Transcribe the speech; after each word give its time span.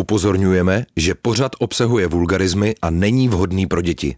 Upozorňujeme, 0.00 0.84
že 0.96 1.14
pořad 1.14 1.52
obsahuje 1.58 2.06
vulgarizmy 2.06 2.74
a 2.82 2.90
není 2.90 3.28
vhodný 3.28 3.66
pro 3.66 3.82
děti. 3.82 4.16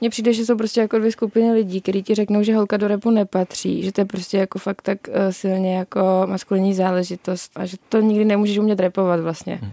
Mně 0.00 0.10
přijde, 0.10 0.32
že 0.32 0.46
jsou 0.46 0.56
prostě 0.56 0.80
jako 0.80 0.98
dvě 0.98 1.12
skupiny 1.12 1.52
lidí, 1.52 1.80
kteří 1.80 2.02
ti 2.02 2.14
řeknou, 2.14 2.42
že 2.42 2.56
holka 2.56 2.76
do 2.76 2.88
repu 2.88 3.10
nepatří, 3.10 3.82
že 3.82 3.92
to 3.92 4.00
je 4.00 4.04
prostě 4.04 4.38
jako 4.38 4.58
fakt 4.58 4.82
tak 4.82 4.98
uh, 5.08 5.14
silně 5.30 5.76
jako 5.76 6.00
maskulinní 6.26 6.74
záležitost 6.74 7.52
a 7.56 7.66
že 7.66 7.76
to 7.88 8.00
nikdy 8.00 8.24
nemůžeš 8.24 8.58
umět 8.58 8.80
repovat 8.80 9.20
vlastně. 9.20 9.58
Hmm. 9.62 9.70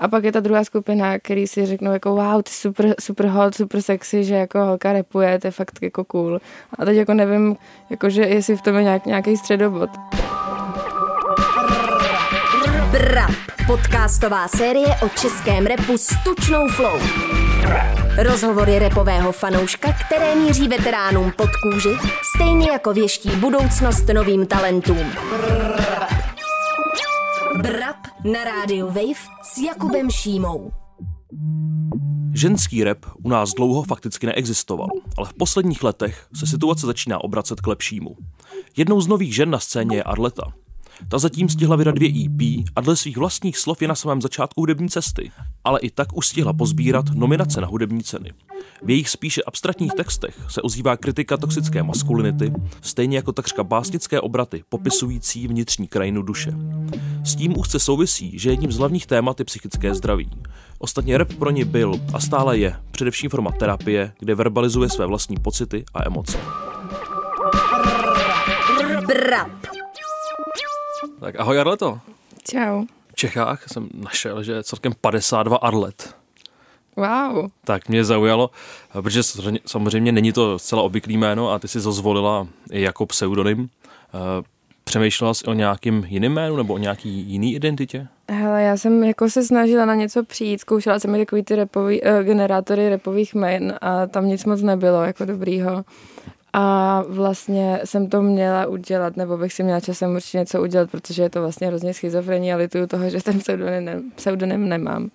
A 0.00 0.08
pak 0.08 0.24
je 0.24 0.32
ta 0.32 0.40
druhá 0.40 0.64
skupina, 0.64 1.18
který 1.18 1.46
si 1.46 1.66
řeknou 1.66 1.92
jako 1.92 2.10
wow, 2.10 2.42
ty 2.42 2.50
super, 2.50 2.94
super 3.00 3.26
hot, 3.26 3.54
super 3.54 3.82
sexy, 3.82 4.24
že 4.24 4.34
jako 4.34 4.58
holka 4.58 4.92
repuje, 4.92 5.38
to 5.38 5.46
je 5.46 5.50
fakt 5.50 5.78
jako 5.82 6.04
cool. 6.04 6.40
A 6.78 6.84
teď 6.84 6.96
jako 6.96 7.14
nevím, 7.14 7.56
jako 7.90 8.10
že 8.10 8.22
jestli 8.22 8.56
v 8.56 8.62
tom 8.62 8.76
je 8.76 8.82
nějak, 8.82 9.06
nějaký 9.06 9.36
středobod. 9.36 9.90
Brap, 12.90 13.43
podcastová 13.66 14.48
série 14.48 14.86
o 15.02 15.08
českém 15.08 15.66
repu 15.66 15.98
s 15.98 16.08
tučnou 16.24 16.68
flow. 16.68 16.98
Rozhovory 18.22 18.78
repového 18.78 19.32
fanouška, 19.32 19.92
které 19.92 20.34
míří 20.34 20.68
veteránům 20.68 21.32
pod 21.36 21.48
kůži, 21.62 21.96
stejně 22.36 22.70
jako 22.70 22.92
věští 22.92 23.28
budoucnost 23.28 24.04
novým 24.14 24.46
talentům. 24.46 25.12
Brap 27.62 27.96
na 28.24 28.44
rádiu 28.44 28.86
Wave 28.86 29.20
s 29.42 29.58
Jakubem 29.58 30.10
Šímou. 30.10 30.70
Ženský 32.34 32.84
rap 32.84 32.98
u 33.22 33.28
nás 33.28 33.50
dlouho 33.50 33.82
fakticky 33.82 34.26
neexistoval, 34.26 34.88
ale 35.18 35.28
v 35.28 35.34
posledních 35.34 35.82
letech 35.82 36.26
se 36.34 36.46
situace 36.46 36.86
začíná 36.86 37.24
obracet 37.24 37.60
k 37.60 37.66
lepšímu. 37.66 38.16
Jednou 38.76 39.00
z 39.00 39.06
nových 39.06 39.34
žen 39.34 39.50
na 39.50 39.58
scéně 39.58 39.96
je 39.96 40.02
Arleta, 40.02 40.52
ta 41.08 41.18
zatím 41.18 41.48
stihla 41.48 41.76
vydat 41.76 41.94
dvě 41.94 42.08
EP 42.08 42.66
a 42.76 42.80
dle 42.80 42.96
svých 42.96 43.16
vlastních 43.16 43.58
slov 43.58 43.82
je 43.82 43.88
na 43.88 43.94
samém 43.94 44.22
začátku 44.22 44.60
hudební 44.60 44.88
cesty, 44.88 45.30
ale 45.64 45.80
i 45.80 45.90
tak 45.90 46.16
už 46.16 46.26
stihla 46.26 46.52
pozbírat 46.52 47.04
nominace 47.14 47.60
na 47.60 47.66
hudební 47.66 48.02
ceny. 48.02 48.32
V 48.82 48.90
jejich 48.90 49.08
spíše 49.08 49.42
abstraktních 49.42 49.92
textech 49.92 50.38
se 50.48 50.62
ozývá 50.62 50.96
kritika 50.96 51.36
toxické 51.36 51.82
maskulinity, 51.82 52.52
stejně 52.80 53.16
jako 53.16 53.32
takřka 53.32 53.64
básnické 53.64 54.20
obraty 54.20 54.64
popisující 54.68 55.48
vnitřní 55.48 55.88
krajinu 55.88 56.22
duše. 56.22 56.52
S 57.24 57.34
tím 57.34 57.58
úzce 57.58 57.78
souvisí, 57.78 58.38
že 58.38 58.50
jedním 58.50 58.72
z 58.72 58.76
hlavních 58.76 59.06
témat 59.06 59.38
je 59.38 59.44
psychické 59.44 59.94
zdraví. 59.94 60.30
Ostatně 60.78 61.18
rap 61.18 61.34
pro 61.34 61.50
ně 61.50 61.64
byl 61.64 62.00
a 62.12 62.20
stále 62.20 62.58
je 62.58 62.76
především 62.90 63.30
forma 63.30 63.52
terapie, 63.52 64.12
kde 64.18 64.34
verbalizuje 64.34 64.88
své 64.88 65.06
vlastní 65.06 65.36
pocity 65.36 65.84
a 65.94 66.06
emoce. 66.06 66.38
Brap. 69.06 69.83
Tak 71.20 71.40
ahoj 71.40 71.60
Arleto. 71.60 72.00
Čau. 72.50 72.84
V 73.08 73.14
Čechách 73.14 73.68
jsem 73.68 73.88
našel, 73.94 74.42
že 74.42 74.52
je 74.52 74.62
celkem 74.62 74.92
52 75.00 75.56
Arlet. 75.56 76.14
Wow. 76.96 77.48
Tak 77.64 77.88
mě 77.88 78.04
zaujalo, 78.04 78.50
protože 78.92 79.22
samozřejmě 79.66 80.12
není 80.12 80.32
to 80.32 80.58
zcela 80.58 80.82
obvyklý 80.82 81.16
jméno 81.16 81.50
a 81.50 81.58
ty 81.58 81.68
si 81.68 81.82
to 81.82 81.92
zvolila 81.92 82.46
i 82.70 82.82
jako 82.82 83.06
pseudonym. 83.06 83.68
Eh, 84.14 84.44
přemýšlela 84.84 85.34
jsi 85.34 85.44
o 85.44 85.52
nějakým 85.52 86.04
jiným 86.08 86.32
jménu 86.32 86.56
nebo 86.56 86.74
o 86.74 86.78
nějaký 86.78 87.08
jiný 87.08 87.54
identitě? 87.54 88.06
Hele, 88.30 88.62
já 88.62 88.76
jsem 88.76 89.04
jako 89.04 89.30
se 89.30 89.44
snažila 89.44 89.84
na 89.84 89.94
něco 89.94 90.24
přijít, 90.24 90.60
zkoušela 90.60 90.98
jsem 90.98 91.14
i 91.14 91.18
takový 91.18 91.42
ty 91.42 91.56
repový, 91.56 92.02
uh, 92.02 92.08
generátory 92.22 92.88
repových 92.88 93.34
jmén 93.34 93.78
a 93.80 94.06
tam 94.06 94.26
nic 94.26 94.44
moc 94.44 94.62
nebylo 94.62 95.02
jako 95.02 95.24
dobrýho. 95.24 95.84
A 96.56 97.02
vlastně 97.08 97.80
jsem 97.84 98.08
to 98.08 98.22
měla 98.22 98.66
udělat, 98.66 99.16
nebo 99.16 99.36
bych 99.36 99.52
si 99.52 99.62
měla 99.62 99.80
časem 99.80 100.14
určitě 100.14 100.38
něco 100.38 100.62
udělat, 100.62 100.90
protože 100.90 101.22
je 101.22 101.30
to 101.30 101.40
vlastně 101.40 101.66
hrozně 101.66 101.94
schizofrení 101.94 102.52
a 102.52 102.56
lituju 102.56 102.86
toho, 102.86 103.10
že 103.10 103.22
ten 103.22 103.38
pseudonym, 103.38 104.12
pseudonym 104.14 104.68
nemám. 104.68 105.10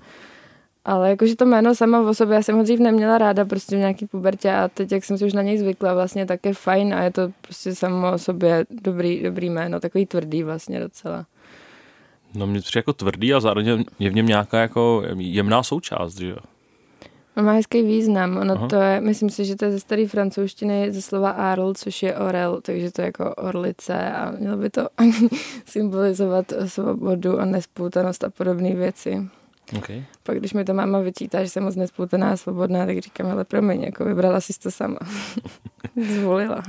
Ale 0.85 1.09
jakože 1.09 1.35
to 1.35 1.45
jméno 1.45 1.75
sama 1.75 2.09
o 2.09 2.13
sobě, 2.13 2.35
já 2.35 2.43
jsem 2.43 2.55
ho 2.55 2.63
dřív 2.63 2.79
neměla 2.79 3.17
ráda 3.17 3.45
prostě 3.45 3.75
v 3.75 3.79
nějaký 3.79 4.07
pubertě 4.07 4.51
a 4.51 4.67
teď, 4.67 4.91
jak 4.91 5.05
jsem 5.05 5.17
si 5.17 5.25
už 5.25 5.33
na 5.33 5.41
něj 5.41 5.57
zvykla, 5.57 5.93
vlastně 5.93 6.25
tak 6.25 6.45
je 6.45 6.53
fajn 6.53 6.93
a 6.93 7.03
je 7.03 7.11
to 7.11 7.31
prostě 7.41 7.75
samo 7.75 8.11
o 8.13 8.17
sobě 8.17 8.65
dobrý, 8.81 9.23
dobrý 9.23 9.49
jméno, 9.49 9.79
takový 9.79 10.05
tvrdý 10.05 10.43
vlastně 10.43 10.79
docela. 10.79 11.25
No 12.35 12.47
mě 12.47 12.61
přijde 12.61 12.79
jako 12.79 12.93
tvrdý 12.93 13.33
a 13.33 13.39
zároveň 13.39 13.85
je 13.99 14.09
v 14.09 14.15
něm 14.15 14.25
nějaká 14.25 14.59
jako 14.59 15.03
jemná 15.17 15.63
součást, 15.63 16.17
že 16.17 16.27
jo? 16.29 16.37
On 17.39 17.45
má 17.45 17.51
hezký 17.51 17.83
význam. 17.83 18.37
Ono 18.37 18.53
Aha. 18.53 18.67
to 18.67 18.75
je, 18.75 19.01
myslím 19.01 19.29
si, 19.29 19.45
že 19.45 19.55
to 19.55 19.65
je 19.65 19.71
ze 19.71 19.79
staré 19.79 20.07
francouzštiny 20.07 20.91
ze 20.91 21.01
slova 21.01 21.29
arl, 21.29 21.73
což 21.73 22.03
je 22.03 22.15
orel, 22.15 22.61
takže 22.61 22.91
to 22.91 23.01
je 23.01 23.05
jako 23.05 23.35
orlice 23.35 24.11
a 24.11 24.31
mělo 24.31 24.57
by 24.57 24.69
to 24.69 24.87
symbolizovat 25.65 26.53
svobodu 26.65 27.39
a 27.39 27.45
nespoutanost 27.45 28.23
a 28.23 28.29
podobné 28.29 28.75
věci. 28.75 29.27
Okay. 29.77 30.03
Pak 30.23 30.37
když 30.37 30.53
mi 30.53 30.65
to 30.65 30.73
máma 30.73 30.99
vyčítá, 30.99 31.43
že 31.43 31.49
jsem 31.49 31.63
moc 31.63 31.75
nespoutaná 31.75 32.31
a 32.31 32.37
svobodná, 32.37 32.85
tak 32.85 32.99
říkám, 32.99 33.31
ale 33.31 33.45
promiň, 33.45 33.81
jako 33.83 34.05
vybrala 34.05 34.41
si 34.41 34.53
to 34.59 34.71
sama. 34.71 34.99
Zvolila. 36.15 36.63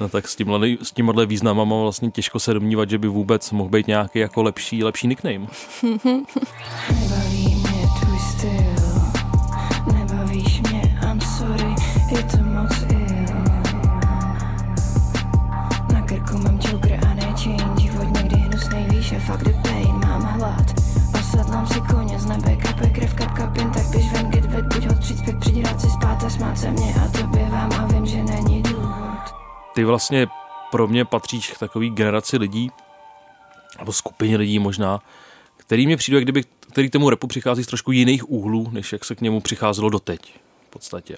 No 0.00 0.08
tak 0.08 0.28
s 0.28 0.36
tímhle, 0.36 0.68
s 0.82 0.92
tímhle 0.92 1.26
významem 1.26 1.68
mám 1.68 1.80
vlastně 1.80 2.10
těžko 2.10 2.40
se 2.40 2.54
domnívat, 2.54 2.90
že 2.90 2.98
by 2.98 3.08
vůbec 3.08 3.50
mohl 3.50 3.70
být 3.70 3.86
nějaký 3.86 4.18
jako 4.18 4.42
lepší, 4.42 4.84
lepší 4.84 5.06
nickname. 5.06 5.46
Vlastně 29.84 30.26
pro 30.70 30.88
mě 30.88 31.04
patříš 31.04 31.50
k 31.50 31.58
takové 31.58 31.86
generaci 31.88 32.36
lidí, 32.36 32.70
nebo 33.78 33.92
skupině 33.92 34.36
lidí 34.36 34.58
možná, 34.58 35.00
který 35.56 35.86
mě 35.86 35.96
přijde, 35.96 36.20
kdyby, 36.20 36.44
který 36.72 36.90
tomu 36.90 37.10
repu 37.10 37.26
přichází 37.26 37.64
z 37.64 37.66
trošku 37.66 37.92
jiných 37.92 38.30
úhlů, 38.30 38.68
než 38.72 38.92
jak 38.92 39.04
se 39.04 39.14
k 39.14 39.20
němu 39.20 39.40
přicházelo 39.40 39.90
doteď 39.90 40.34
v 40.68 40.70
podstatě. 40.70 41.16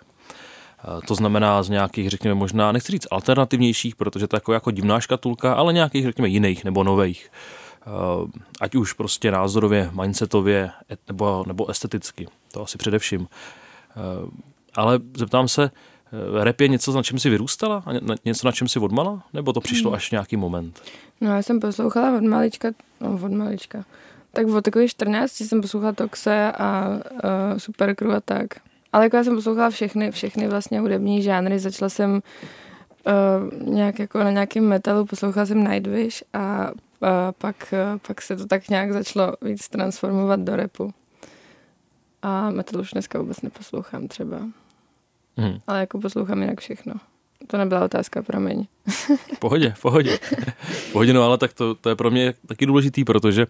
To 1.06 1.14
znamená 1.14 1.62
z 1.62 1.68
nějakých, 1.68 2.10
řekněme, 2.10 2.34
možná, 2.34 2.72
nechci 2.72 2.92
říct 2.92 3.06
alternativnějších, 3.10 3.96
protože 3.96 4.26
to 4.26 4.36
je 4.36 4.38
jako, 4.38 4.52
jako 4.52 4.70
divná 4.70 5.00
škatulka, 5.00 5.54
ale 5.54 5.72
nějakých, 5.72 6.04
řekněme, 6.04 6.28
jiných 6.28 6.64
nebo 6.64 6.84
nových. 6.84 7.30
Ať 8.60 8.74
už 8.74 8.92
prostě 8.92 9.30
názorově, 9.30 9.90
mindsetově 10.02 10.70
nebo, 11.08 11.44
nebo 11.46 11.70
esteticky. 11.70 12.28
To 12.52 12.62
asi 12.62 12.78
především 12.78 13.28
ale 14.76 15.00
zeptám 15.16 15.48
se, 15.48 15.70
rap 16.42 16.60
je 16.60 16.68
něco, 16.68 16.92
na 16.92 17.02
čem 17.02 17.18
si 17.18 17.30
vyrůstala? 17.30 17.82
A 17.86 17.90
něco, 18.24 18.46
na 18.46 18.52
čem 18.52 18.68
si 18.68 18.78
odmala? 18.78 19.22
Nebo 19.32 19.52
to 19.52 19.60
přišlo 19.60 19.92
až 19.92 20.10
nějaký 20.10 20.36
moment? 20.36 20.82
No 21.20 21.34
já 21.34 21.42
jsem 21.42 21.60
poslouchala 21.60 22.16
od 22.16 22.22
malička, 22.22 22.68
no 23.00 23.20
od 23.22 23.32
malička, 23.32 23.84
tak 24.32 24.46
od 24.46 24.64
takových 24.64 24.90
14 24.90 25.32
jsem 25.32 25.60
poslouchala 25.60 25.92
Toxe 25.92 26.52
a 26.52 26.88
uh, 26.88 27.58
Supercrew 27.58 28.10
a 28.10 28.20
tak. 28.20 28.46
Ale 28.92 29.04
jako 29.04 29.16
já 29.16 29.24
jsem 29.24 29.34
poslouchala 29.34 29.70
všechny, 29.70 30.10
všechny 30.10 30.48
vlastně 30.48 30.80
hudební 30.80 31.22
žánry. 31.22 31.58
Začala 31.58 31.88
jsem 31.88 32.22
uh, 33.06 33.72
nějak 33.74 33.98
jako 33.98 34.18
na 34.18 34.30
nějakém 34.30 34.68
metalu, 34.68 35.06
poslouchala 35.06 35.46
jsem 35.46 35.64
Nightwish 35.64 36.22
a 36.32 36.70
uh, 36.70 37.08
pak, 37.38 37.74
uh, 37.92 37.98
pak 38.06 38.22
se 38.22 38.36
to 38.36 38.46
tak 38.46 38.68
nějak 38.68 38.92
začalo 38.92 39.32
víc 39.42 39.68
transformovat 39.68 40.40
do 40.40 40.56
repu. 40.56 40.94
A 42.22 42.50
metal 42.50 42.80
už 42.80 42.90
dneska 42.90 43.18
vůbec 43.18 43.42
neposlouchám 43.42 44.08
třeba. 44.08 44.40
Hmm. 45.36 45.58
Ale 45.66 45.80
jako 45.80 46.00
poslouchám 46.00 46.42
jinak 46.42 46.60
všechno. 46.60 46.94
To 47.46 47.56
nebyla 47.56 47.84
otázka, 47.84 48.22
promiň. 48.22 48.66
V 49.34 49.38
pohodě, 49.38 49.74
v 49.76 49.80
pohodě. 49.80 50.18
V 50.62 50.92
pohodě, 50.92 51.12
no 51.12 51.22
ale 51.22 51.38
tak 51.38 51.52
to, 51.52 51.74
to 51.74 51.88
je 51.88 51.96
pro 51.96 52.10
mě 52.10 52.34
taky 52.46 52.66
důležitý, 52.66 53.04
protože 53.04 53.46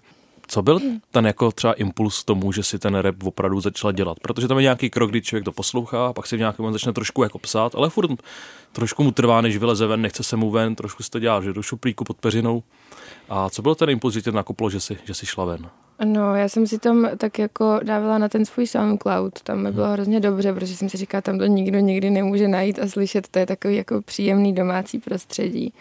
co 0.48 0.62
byl 0.62 0.80
ten 1.10 1.26
jako 1.26 1.52
třeba 1.52 1.72
impuls 1.72 2.24
tomu, 2.24 2.52
že 2.52 2.62
si 2.62 2.78
ten 2.78 2.94
rap 2.94 3.22
opravdu 3.22 3.60
začala 3.60 3.92
dělat? 3.92 4.20
Protože 4.20 4.48
tam 4.48 4.58
je 4.58 4.62
nějaký 4.62 4.90
krok, 4.90 5.10
kdy 5.10 5.22
člověk 5.22 5.44
to 5.44 5.52
poslouchá, 5.52 6.12
pak 6.12 6.26
si 6.26 6.36
v 6.36 6.38
nějakém 6.38 6.72
začne 6.72 6.92
trošku 6.92 7.22
jako 7.22 7.38
psát, 7.38 7.74
ale 7.74 7.90
furt 7.90 8.10
trošku 8.72 9.04
mu 9.04 9.10
trvá, 9.10 9.40
než 9.40 9.56
vyleze 9.56 9.86
ven, 9.86 10.02
nechce 10.02 10.22
se 10.22 10.36
mu 10.36 10.50
ven, 10.50 10.74
trošku 10.74 11.02
se 11.02 11.10
to 11.10 11.18
dělá, 11.18 11.40
že 11.40 11.52
do 11.52 11.62
šuplíku 11.62 12.04
pod 12.04 12.16
peřinou. 12.16 12.62
A 13.28 13.50
co 13.50 13.62
byl 13.62 13.74
ten 13.74 13.90
impuls, 13.90 14.14
že 14.14 14.22
tě 14.22 14.32
nakoplo, 14.32 14.70
že 14.70 14.80
si, 14.80 14.98
že 15.04 15.14
si 15.14 15.26
šla 15.26 15.44
ven? 15.44 15.68
No, 16.04 16.34
já 16.34 16.48
jsem 16.48 16.66
si 16.66 16.78
tam 16.78 17.08
tak 17.16 17.38
jako 17.38 17.80
dávala 17.82 18.18
na 18.18 18.28
ten 18.28 18.44
svůj 18.44 18.66
SoundCloud, 18.66 19.42
tam 19.42 19.62
mi 19.62 19.72
bylo 19.72 19.88
hrozně 19.88 20.20
dobře, 20.20 20.52
protože 20.52 20.76
jsem 20.76 20.88
si 20.88 20.96
říkala, 20.96 21.20
tam 21.20 21.38
to 21.38 21.46
nikdo 21.46 21.78
nikdy 21.78 22.10
nemůže 22.10 22.48
najít 22.48 22.78
a 22.78 22.88
slyšet, 22.88 23.28
to 23.28 23.38
je 23.38 23.46
takový 23.46 23.76
jako 23.76 24.02
příjemný 24.02 24.52
domácí 24.52 24.98
prostředí. 24.98 25.72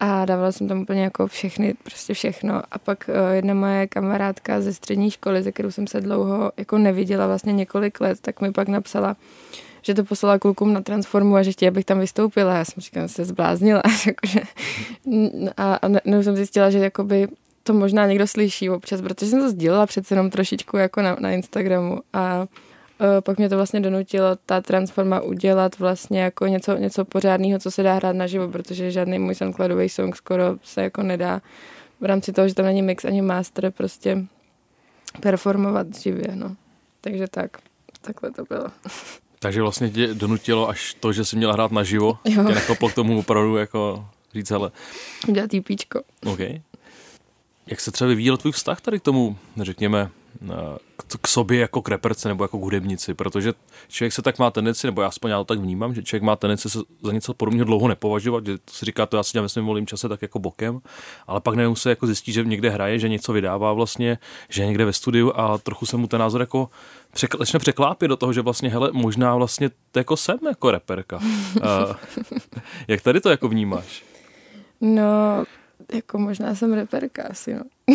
A 0.00 0.24
dávala 0.24 0.52
jsem 0.52 0.68
tam 0.68 0.80
úplně 0.80 1.02
jako 1.02 1.26
všechny, 1.26 1.74
prostě 1.82 2.14
všechno. 2.14 2.62
A 2.70 2.78
pak 2.78 3.08
uh, 3.08 3.34
jedna 3.34 3.54
moje 3.54 3.86
kamarádka 3.86 4.60
ze 4.60 4.74
střední 4.74 5.10
školy, 5.10 5.42
ze 5.42 5.52
kterou 5.52 5.70
jsem 5.70 5.86
se 5.86 6.00
dlouho 6.00 6.52
jako 6.56 6.78
neviděla 6.78 7.26
vlastně 7.26 7.52
několik 7.52 8.00
let, 8.00 8.18
tak 8.20 8.40
mi 8.40 8.52
pak 8.52 8.68
napsala, 8.68 9.16
že 9.82 9.94
to 9.94 10.04
poslala 10.04 10.38
klukům 10.38 10.72
na 10.72 10.80
Transformu 10.80 11.36
a 11.36 11.42
že 11.42 11.52
chtěla, 11.52 11.68
abych 11.68 11.84
tam 11.84 12.00
vystoupila. 12.00 12.54
Já 12.54 12.64
jsem 12.64 12.80
říkala, 12.80 13.06
že 13.06 13.12
se 13.12 13.24
zbláznila. 13.24 13.82
Jakože, 14.06 14.40
a, 15.56 15.74
a 15.74 15.88
ne, 15.88 16.22
jsem 16.22 16.36
zjistila, 16.36 16.70
že 16.70 16.78
jakoby 16.78 17.28
to 17.64 17.74
možná 17.74 18.06
někdo 18.06 18.26
slyší 18.26 18.70
občas, 18.70 19.00
protože 19.00 19.26
jsem 19.26 19.40
to 19.40 19.50
sdílela 19.50 19.86
přece 19.86 20.14
jenom 20.14 20.30
trošičku 20.30 20.76
jako 20.76 21.02
na, 21.02 21.16
na 21.20 21.30
Instagramu 21.30 22.00
a 22.12 22.40
uh, 22.40 23.06
pak 23.20 23.38
mě 23.38 23.48
to 23.48 23.56
vlastně 23.56 23.80
donutilo 23.80 24.36
ta 24.46 24.60
transforma 24.60 25.20
udělat 25.20 25.78
vlastně 25.78 26.20
jako 26.20 26.46
něco, 26.46 26.76
něco 26.76 27.04
pořádného, 27.04 27.58
co 27.58 27.70
se 27.70 27.82
dá 27.82 27.94
hrát 27.94 28.16
naživo, 28.16 28.48
protože 28.48 28.90
žádný 28.90 29.18
můj 29.18 29.34
soundcloudový 29.34 29.88
song 29.88 30.16
skoro 30.16 30.56
se 30.62 30.82
jako 30.82 31.02
nedá 31.02 31.40
v 32.00 32.04
rámci 32.04 32.32
toho, 32.32 32.48
že 32.48 32.54
tam 32.54 32.66
není 32.66 32.82
mix 32.82 33.04
ani 33.04 33.22
master, 33.22 33.70
prostě 33.70 34.24
performovat 35.20 35.98
živě, 35.98 36.28
no. 36.34 36.56
Takže 37.00 37.26
tak, 37.30 37.58
takhle 38.00 38.30
to 38.30 38.44
bylo. 38.48 38.66
Takže 39.38 39.62
vlastně 39.62 39.90
tě 39.90 40.14
donutilo 40.14 40.68
až 40.68 40.94
to, 41.00 41.12
že 41.12 41.24
jsi 41.24 41.36
měla 41.36 41.52
hrát 41.52 41.72
naživo, 41.72 42.18
jo. 42.24 42.44
tě 42.44 42.54
nakoplo 42.54 42.88
k 42.88 42.94
tomu 42.94 43.18
opravdu 43.18 43.56
jako 43.56 44.08
říct, 44.34 44.50
ale... 44.50 44.70
Udělat 45.28 45.50
píčko. 45.64 46.02
OK. 46.26 46.38
Jak 47.66 47.80
se 47.80 47.90
třeba 47.90 48.08
vyvíjel 48.08 48.36
tvůj 48.36 48.52
vztah 48.52 48.80
tady 48.80 49.00
k 49.00 49.02
tomu, 49.02 49.36
řekněme, 49.60 50.10
k 51.20 51.28
sobě 51.28 51.60
jako 51.60 51.82
k 51.82 51.88
reperce 51.88 52.28
nebo 52.28 52.44
jako 52.44 52.58
k 52.58 52.62
hudebnici, 52.62 53.14
protože 53.14 53.52
člověk 53.88 54.12
se 54.12 54.22
tak 54.22 54.38
má 54.38 54.50
tendenci, 54.50 54.86
nebo 54.86 55.02
já 55.02 55.08
aspoň 55.08 55.30
já 55.30 55.38
to 55.38 55.44
tak 55.44 55.58
vnímám, 55.58 55.94
že 55.94 56.02
člověk 56.02 56.22
má 56.22 56.36
tendenci 56.36 56.70
se 56.70 56.78
za 57.02 57.12
něco 57.12 57.34
podobného 57.34 57.64
dlouho 57.64 57.88
nepovažovat, 57.88 58.46
že 58.46 58.58
to 58.58 58.72
si 58.72 58.86
říká, 58.86 59.06
to 59.06 59.16
já 59.16 59.22
si 59.22 59.32
dělám 59.32 59.44
ve 59.44 59.48
svém 59.48 59.66
volném 59.66 59.86
čase 59.86 60.08
tak 60.08 60.22
jako 60.22 60.38
bokem, 60.38 60.80
ale 61.26 61.40
pak 61.40 61.54
najednou 61.54 61.76
se 61.76 61.90
jako 61.90 62.06
zjistí, 62.06 62.32
že 62.32 62.44
někde 62.44 62.70
hraje, 62.70 62.98
že 62.98 63.08
něco 63.08 63.32
vydává 63.32 63.72
vlastně, 63.72 64.18
že 64.48 64.62
je 64.62 64.66
někde 64.66 64.84
ve 64.84 64.92
studiu 64.92 65.32
a 65.34 65.58
trochu 65.58 65.86
se 65.86 65.96
mu 65.96 66.06
ten 66.06 66.20
názor 66.20 66.40
jako 66.40 66.68
začne 67.38 67.58
překlápit 67.58 68.08
do 68.08 68.16
toho, 68.16 68.32
že 68.32 68.40
vlastně, 68.40 68.68
hele, 68.68 68.90
možná 68.92 69.36
vlastně 69.36 69.70
to 69.92 69.98
jako 69.98 70.16
jsem 70.16 70.38
jako 70.48 70.70
reperka. 70.70 71.16
uh, 71.16 71.96
jak 72.88 73.00
tady 73.00 73.20
to 73.20 73.30
jako 73.30 73.48
vnímáš? 73.48 74.04
No, 74.80 75.44
jako 75.94 76.18
možná 76.18 76.54
jsem 76.54 76.72
reperka 76.72 77.22
asi, 77.22 77.54
no. 77.54 77.62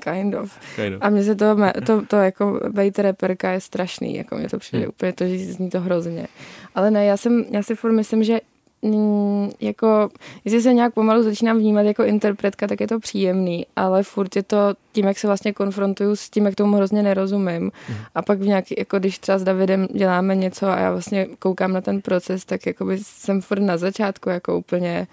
kind 0.00 0.34
of. 0.34 0.58
Kind 0.76 0.96
of. 0.96 1.02
A 1.02 1.10
mně 1.10 1.24
se 1.24 1.34
to, 1.34 1.56
to, 1.86 2.06
to 2.06 2.16
jako 2.16 2.60
být 2.72 2.98
reperka 2.98 3.50
je 3.50 3.60
strašný, 3.60 4.16
jako 4.16 4.36
mě 4.36 4.48
to 4.48 4.58
přijde 4.58 4.82
hmm. 4.82 4.88
úplně, 4.88 5.12
to, 5.12 5.26
že 5.26 5.38
zní 5.38 5.70
to 5.70 5.80
hrozně. 5.80 6.26
Ale 6.74 6.90
ne, 6.90 7.04
já, 7.04 7.16
jsem, 7.16 7.44
já 7.50 7.62
si 7.62 7.74
furt 7.74 7.92
myslím, 7.92 8.24
že 8.24 8.40
mm, 8.82 9.50
jako, 9.60 10.08
jestli 10.44 10.62
se 10.62 10.74
nějak 10.74 10.94
pomalu 10.94 11.22
začínám 11.22 11.58
vnímat 11.58 11.82
jako 11.82 12.04
interpretka, 12.04 12.66
tak 12.66 12.80
je 12.80 12.88
to 12.88 13.00
příjemný, 13.00 13.66
ale 13.76 14.02
furt 14.02 14.36
je 14.36 14.42
to 14.42 14.74
tím, 14.92 15.06
jak 15.06 15.18
se 15.18 15.26
vlastně 15.26 15.52
konfrontuju 15.52 16.16
s 16.16 16.30
tím, 16.30 16.46
jak 16.46 16.54
tomu 16.54 16.76
hrozně 16.76 17.02
nerozumím. 17.02 17.62
Mm. 17.62 17.94
A 18.14 18.22
pak 18.22 18.38
v 18.38 18.46
nějaký, 18.46 18.74
jako 18.78 18.98
když 18.98 19.18
třeba 19.18 19.38
s 19.38 19.44
Davidem 19.44 19.86
děláme 19.94 20.36
něco 20.36 20.66
a 20.66 20.78
já 20.78 20.90
vlastně 20.90 21.26
koukám 21.38 21.72
na 21.72 21.80
ten 21.80 22.00
proces, 22.00 22.44
tak 22.44 22.66
jako 22.66 22.84
by 22.84 22.98
jsem 22.98 23.40
furt 23.40 23.60
na 23.60 23.76
začátku 23.76 24.28
jako 24.28 24.58
úplně 24.58 25.06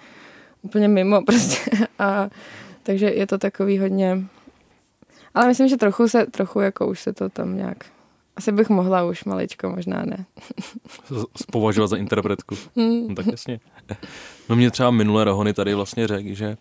úplně 0.61 0.87
mimo 0.87 1.21
prostě. 1.25 1.87
A, 1.99 2.29
takže 2.83 3.05
je 3.09 3.27
to 3.27 3.37
takový 3.37 3.79
hodně... 3.79 4.17
Ale 5.33 5.47
myslím, 5.47 5.67
že 5.67 5.77
trochu 5.77 6.07
se, 6.07 6.25
trochu 6.25 6.59
jako 6.59 6.87
už 6.87 6.99
se 6.99 7.13
to 7.13 7.29
tam 7.29 7.55
nějak... 7.55 7.85
Asi 8.35 8.51
bych 8.51 8.69
mohla 8.69 9.03
už 9.03 9.23
maličko, 9.23 9.69
možná 9.69 10.03
ne. 10.05 10.25
Považovat 11.51 11.87
za 11.87 11.97
interpretku. 11.97 12.55
Hmm. 12.75 13.07
No, 13.07 13.15
tak 13.15 13.25
jasně. 13.27 13.59
No 14.49 14.55
mě 14.55 14.71
třeba 14.71 14.91
minulé 14.91 15.23
Rohony 15.23 15.53
tady 15.53 15.73
vlastně 15.73 16.07
řekl, 16.07 16.33
že 16.33 16.57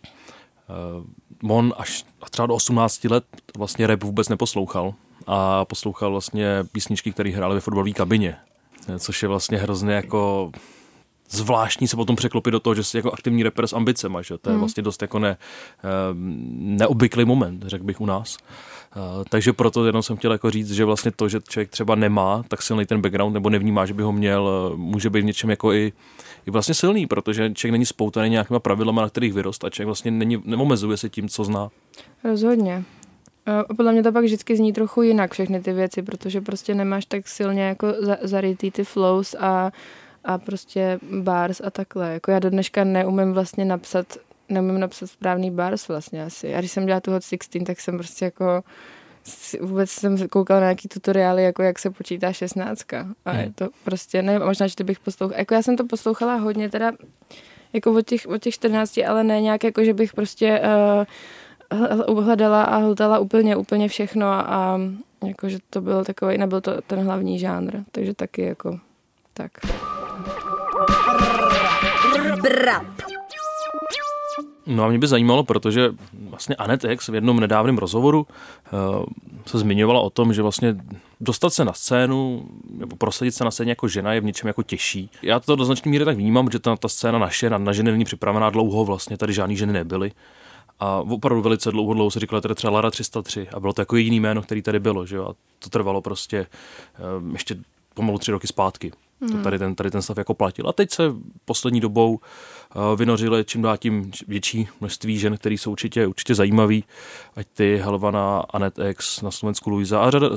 uh, 1.40 1.56
on 1.56 1.74
až 1.76 2.04
třeba 2.30 2.46
do 2.46 2.54
18 2.54 3.04
let 3.04 3.24
vlastně 3.56 3.86
rap 3.86 4.02
vůbec 4.02 4.28
neposlouchal 4.28 4.94
a 5.26 5.64
poslouchal 5.64 6.10
vlastně 6.10 6.46
písničky, 6.72 7.12
které 7.12 7.30
hrály 7.30 7.54
ve 7.54 7.60
fotbalové 7.60 7.92
kabině, 7.92 8.36
což 8.98 9.22
je 9.22 9.28
vlastně 9.28 9.58
hrozně 9.58 9.94
jako 9.94 10.52
zvláštní 11.30 11.88
se 11.88 11.96
potom 11.96 12.16
překlopit 12.16 12.52
do 12.52 12.60
toho, 12.60 12.74
že 12.74 12.84
jsi 12.84 12.96
jako 12.96 13.12
aktivní 13.12 13.42
rapper 13.42 13.66
s 13.66 13.72
ambicema, 13.72 14.22
že 14.22 14.38
to 14.38 14.50
je 14.50 14.52
hmm. 14.52 14.60
vlastně 14.60 14.82
dost 14.82 15.02
jako 15.02 15.18
ne, 15.18 15.36
ehm, 15.82 16.48
neobvyklý 16.76 17.24
moment, 17.24 17.64
řekl 17.66 17.84
bych 17.84 18.00
u 18.00 18.06
nás. 18.06 18.36
Uh, 18.96 19.24
takže 19.28 19.52
proto 19.52 19.86
jenom 19.86 20.02
jsem 20.02 20.16
chtěl 20.16 20.32
jako 20.32 20.50
říct, 20.50 20.70
že 20.70 20.84
vlastně 20.84 21.10
to, 21.10 21.28
že 21.28 21.40
člověk 21.48 21.70
třeba 21.70 21.94
nemá 21.94 22.44
tak 22.48 22.62
silný 22.62 22.86
ten 22.86 23.00
background 23.00 23.34
nebo 23.34 23.50
nevnímá, 23.50 23.86
že 23.86 23.94
by 23.94 24.02
ho 24.02 24.12
měl, 24.12 24.72
může 24.76 25.10
být 25.10 25.20
v 25.20 25.24
něčem 25.24 25.50
jako 25.50 25.72
i, 25.72 25.92
i 26.46 26.50
vlastně 26.50 26.74
silný, 26.74 27.06
protože 27.06 27.50
člověk 27.54 27.72
není 27.72 27.86
spoutaný 27.86 28.30
nějakýma 28.30 28.60
pravidlama, 28.60 29.02
na 29.02 29.08
kterých 29.08 29.32
vyrost 29.32 29.64
a 29.64 29.70
člověk 29.70 29.86
vlastně 29.86 30.10
není, 30.10 30.42
neomezuje 30.44 30.96
se 30.96 31.08
tím, 31.08 31.28
co 31.28 31.44
zná. 31.44 31.70
Rozhodně. 32.24 32.84
A 33.46 33.74
podle 33.74 33.92
mě 33.92 34.02
to 34.02 34.12
pak 34.12 34.24
vždycky 34.24 34.56
zní 34.56 34.72
trochu 34.72 35.02
jinak 35.02 35.32
všechny 35.32 35.60
ty 35.60 35.72
věci, 35.72 36.02
protože 36.02 36.40
prostě 36.40 36.74
nemáš 36.74 37.06
tak 37.06 37.28
silně 37.28 37.62
jako 37.62 37.86
zarytý 38.22 38.70
ty 38.70 38.84
flows 38.84 39.34
a 39.34 39.70
a 40.24 40.38
prostě 40.38 40.98
bars 41.20 41.60
a 41.64 41.70
takhle. 41.70 42.12
Jako 42.12 42.30
já 42.30 42.38
do 42.38 42.50
dneška 42.50 42.84
neumím 42.84 43.32
vlastně 43.32 43.64
napsat, 43.64 44.06
neumím 44.48 44.80
napsat 44.80 45.06
správný 45.06 45.50
bars 45.50 45.88
vlastně 45.88 46.24
asi. 46.24 46.54
A 46.54 46.58
když 46.58 46.72
jsem 46.72 46.86
dělala 46.86 47.00
tu 47.00 47.10
Hot 47.10 47.24
16, 47.24 47.64
tak 47.66 47.80
jsem 47.80 47.98
prostě 47.98 48.24
jako 48.24 48.62
vůbec 49.60 49.90
jsem 49.90 50.28
koukala 50.28 50.60
na 50.60 50.66
nějaký 50.66 50.88
tutoriály, 50.88 51.44
jako 51.44 51.62
jak 51.62 51.78
se 51.78 51.90
počítá 51.90 52.32
16. 52.32 52.94
A 53.24 53.30
hmm. 53.30 53.40
je 53.40 53.52
to 53.54 53.68
prostě, 53.84 54.22
ne, 54.22 54.38
možná, 54.38 54.66
že 54.66 54.84
bych 54.84 55.00
poslouchala. 55.00 55.38
Jako 55.38 55.54
já 55.54 55.62
jsem 55.62 55.76
to 55.76 55.84
poslouchala 55.84 56.34
hodně 56.34 56.70
teda 56.70 56.92
jako 57.72 57.92
od 57.92 58.06
těch, 58.06 58.26
od 58.26 58.42
těch 58.42 58.54
14, 58.54 58.98
ale 59.08 59.24
ne 59.24 59.40
nějak 59.40 59.64
jako, 59.64 59.84
že 59.84 59.94
bych 59.94 60.12
prostě 60.12 60.60
uh, 62.08 62.24
hledala 62.24 62.62
a 62.62 62.76
hltala 62.76 63.18
úplně, 63.18 63.56
úplně 63.56 63.88
všechno 63.88 64.26
a 64.26 64.80
jako, 65.26 65.48
že 65.48 65.58
to 65.70 65.80
bylo 65.80 66.04
takový, 66.04 66.38
nebyl 66.38 66.60
to 66.60 66.82
ten 66.82 66.98
hlavní 66.98 67.38
žánr, 67.38 67.76
takže 67.92 68.14
taky 68.14 68.42
jako 68.42 68.78
tak. 69.34 69.50
Brap. 72.42 72.86
No 74.66 74.84
a 74.84 74.88
mě 74.88 74.98
by 74.98 75.06
zajímalo, 75.06 75.44
protože 75.44 75.90
vlastně 76.28 76.56
Anet 76.56 76.84
X 76.84 77.08
v 77.08 77.14
jednom 77.14 77.40
nedávném 77.40 77.78
rozhovoru 77.78 78.26
uh, 78.72 79.04
se 79.46 79.58
zmiňovala 79.58 80.00
o 80.00 80.10
tom, 80.10 80.34
že 80.34 80.42
vlastně 80.42 80.76
dostat 81.20 81.50
se 81.50 81.64
na 81.64 81.72
scénu 81.72 82.48
nebo 82.70 82.96
prosadit 82.96 83.32
se 83.32 83.44
na 83.44 83.50
scéně 83.50 83.70
jako 83.70 83.88
žena 83.88 84.12
je 84.12 84.20
v 84.20 84.24
něčem 84.24 84.48
jako 84.48 84.62
těžší. 84.62 85.10
Já 85.22 85.40
to 85.40 85.56
do 85.56 85.64
značné 85.64 85.90
míry 85.90 86.04
tak 86.04 86.16
vnímám, 86.16 86.50
že 86.50 86.58
ta, 86.58 86.76
ta 86.76 86.88
scéna 86.88 87.18
naše 87.18 87.50
na, 87.50 87.58
na 87.58 87.72
ženy 87.72 87.90
není 87.90 88.04
připravená 88.04 88.50
dlouho, 88.50 88.84
vlastně 88.84 89.16
tady 89.16 89.32
žádný 89.32 89.56
ženy 89.56 89.72
nebyly. 89.72 90.12
A 90.80 91.00
opravdu 91.00 91.42
velice 91.42 91.70
dlouho, 91.70 91.94
dlouho 91.94 92.10
se 92.10 92.20
říkala 92.20 92.40
tady 92.40 92.54
třeba 92.54 92.72
Lara 92.72 92.90
303 92.90 93.48
a 93.48 93.60
bylo 93.60 93.72
to 93.72 93.82
jako 93.82 93.96
jediný 93.96 94.20
jméno, 94.20 94.42
který 94.42 94.62
tady 94.62 94.80
bylo, 94.80 95.06
že 95.06 95.16
jo? 95.16 95.28
A 95.28 95.34
to 95.58 95.70
trvalo 95.70 96.02
prostě 96.02 96.46
um, 97.18 97.32
ještě 97.32 97.56
pomalu 97.94 98.18
tři 98.18 98.30
roky 98.30 98.46
zpátky. 98.46 98.92
Hmm. 99.20 99.30
To 99.30 99.42
tady 99.42 99.58
ten, 99.58 99.74
tady 99.74 99.90
ten 99.90 100.02
stav 100.02 100.18
jako 100.18 100.34
platil. 100.34 100.68
A 100.68 100.72
teď 100.72 100.90
se 100.90 101.02
poslední 101.44 101.80
dobou 101.80 102.14
uh, 102.14 102.98
vynořily 102.98 103.44
čím 103.44 103.62
dál 103.62 103.76
tím 103.76 104.10
větší 104.28 104.68
množství 104.80 105.18
žen, 105.18 105.36
které 105.36 105.54
jsou 105.54 105.70
určitě, 105.70 106.06
určitě 106.06 106.34
zajímavý, 106.34 106.84
ať 107.36 107.46
ty 107.54 107.76
Helvana, 107.76 108.44
Anet 108.50 108.78
X, 108.90 109.22
na 109.22 109.30
Slovensku 109.30 109.70
Luisa 109.70 110.00
a 110.00 110.10
řada, 110.10 110.28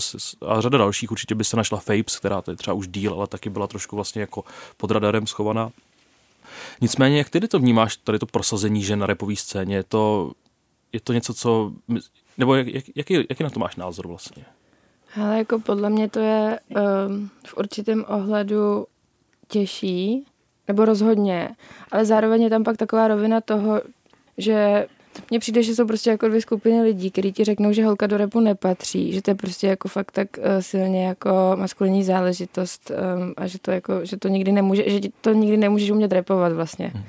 a 0.47 0.61
řada 0.61 0.77
dalších. 0.77 1.11
Určitě 1.11 1.35
by 1.35 1.43
se 1.43 1.57
našla 1.57 1.79
Fapes, 1.79 2.19
která 2.19 2.43
je 2.49 2.55
třeba 2.55 2.73
už 2.73 2.87
díl, 2.87 3.13
ale 3.13 3.27
taky 3.27 3.49
byla 3.49 3.67
trošku 3.67 3.95
vlastně 3.95 4.21
jako 4.21 4.43
pod 4.77 4.91
radarem 4.91 5.27
schovaná. 5.27 5.71
Nicméně, 6.81 7.17
jak 7.17 7.29
ty 7.29 7.47
to 7.47 7.59
vnímáš, 7.59 7.97
tady 7.97 8.19
to 8.19 8.25
prosazení 8.25 8.83
žen 8.83 8.99
na 8.99 9.05
repové 9.05 9.35
scéně? 9.35 9.75
Je 9.75 9.83
to, 9.83 10.31
je 10.93 10.99
to 10.99 11.13
něco, 11.13 11.33
co... 11.33 11.71
Nebo 12.37 12.55
jak, 12.55 12.67
jak, 12.67 12.85
jaký, 12.95 13.13
jaký 13.29 13.43
na 13.43 13.49
to 13.49 13.59
máš 13.59 13.75
názor 13.75 14.07
vlastně? 14.07 14.45
Ale 15.21 15.37
jako 15.37 15.59
podle 15.59 15.89
mě 15.89 16.09
to 16.09 16.19
je 16.19 16.59
um, 16.69 17.29
v 17.47 17.57
určitém 17.57 18.05
ohledu 18.07 18.85
těžší, 19.47 20.25
nebo 20.67 20.85
rozhodně, 20.85 21.49
ale 21.91 22.05
zároveň 22.05 22.41
je 22.41 22.49
tam 22.49 22.63
pak 22.63 22.77
taková 22.77 23.07
rovina 23.07 23.41
toho, 23.41 23.81
že 24.37 24.87
mně 25.29 25.39
přijde, 25.39 25.63
že 25.63 25.75
jsou 25.75 25.87
prostě 25.87 26.09
jako 26.09 26.27
dvě 26.27 26.41
skupiny 26.41 26.81
lidí, 26.81 27.11
kteří 27.11 27.33
ti 27.33 27.43
řeknou, 27.43 27.73
že 27.73 27.85
holka 27.85 28.07
do 28.07 28.17
repu 28.17 28.39
nepatří, 28.39 29.13
že 29.13 29.21
to 29.21 29.31
je 29.31 29.35
prostě 29.35 29.67
jako 29.67 29.87
fakt 29.87 30.11
tak 30.11 30.27
uh, 30.37 30.43
silně 30.59 31.07
jako 31.07 31.29
maskulinní 31.55 32.03
záležitost 32.03 32.91
um, 32.91 33.33
a 33.37 33.47
že 33.47 33.59
to 33.59 33.71
jako, 33.71 34.05
že 34.05 34.17
to 34.17 34.27
nikdy 34.27 34.51
nemůže, 34.51 34.83
že 34.87 34.99
to 35.21 35.33
nikdy 35.33 35.57
nemůžeš 35.57 35.91
umět 35.91 36.11
repovat 36.11 36.53
vlastně. 36.53 36.91
Hmm. 36.93 37.03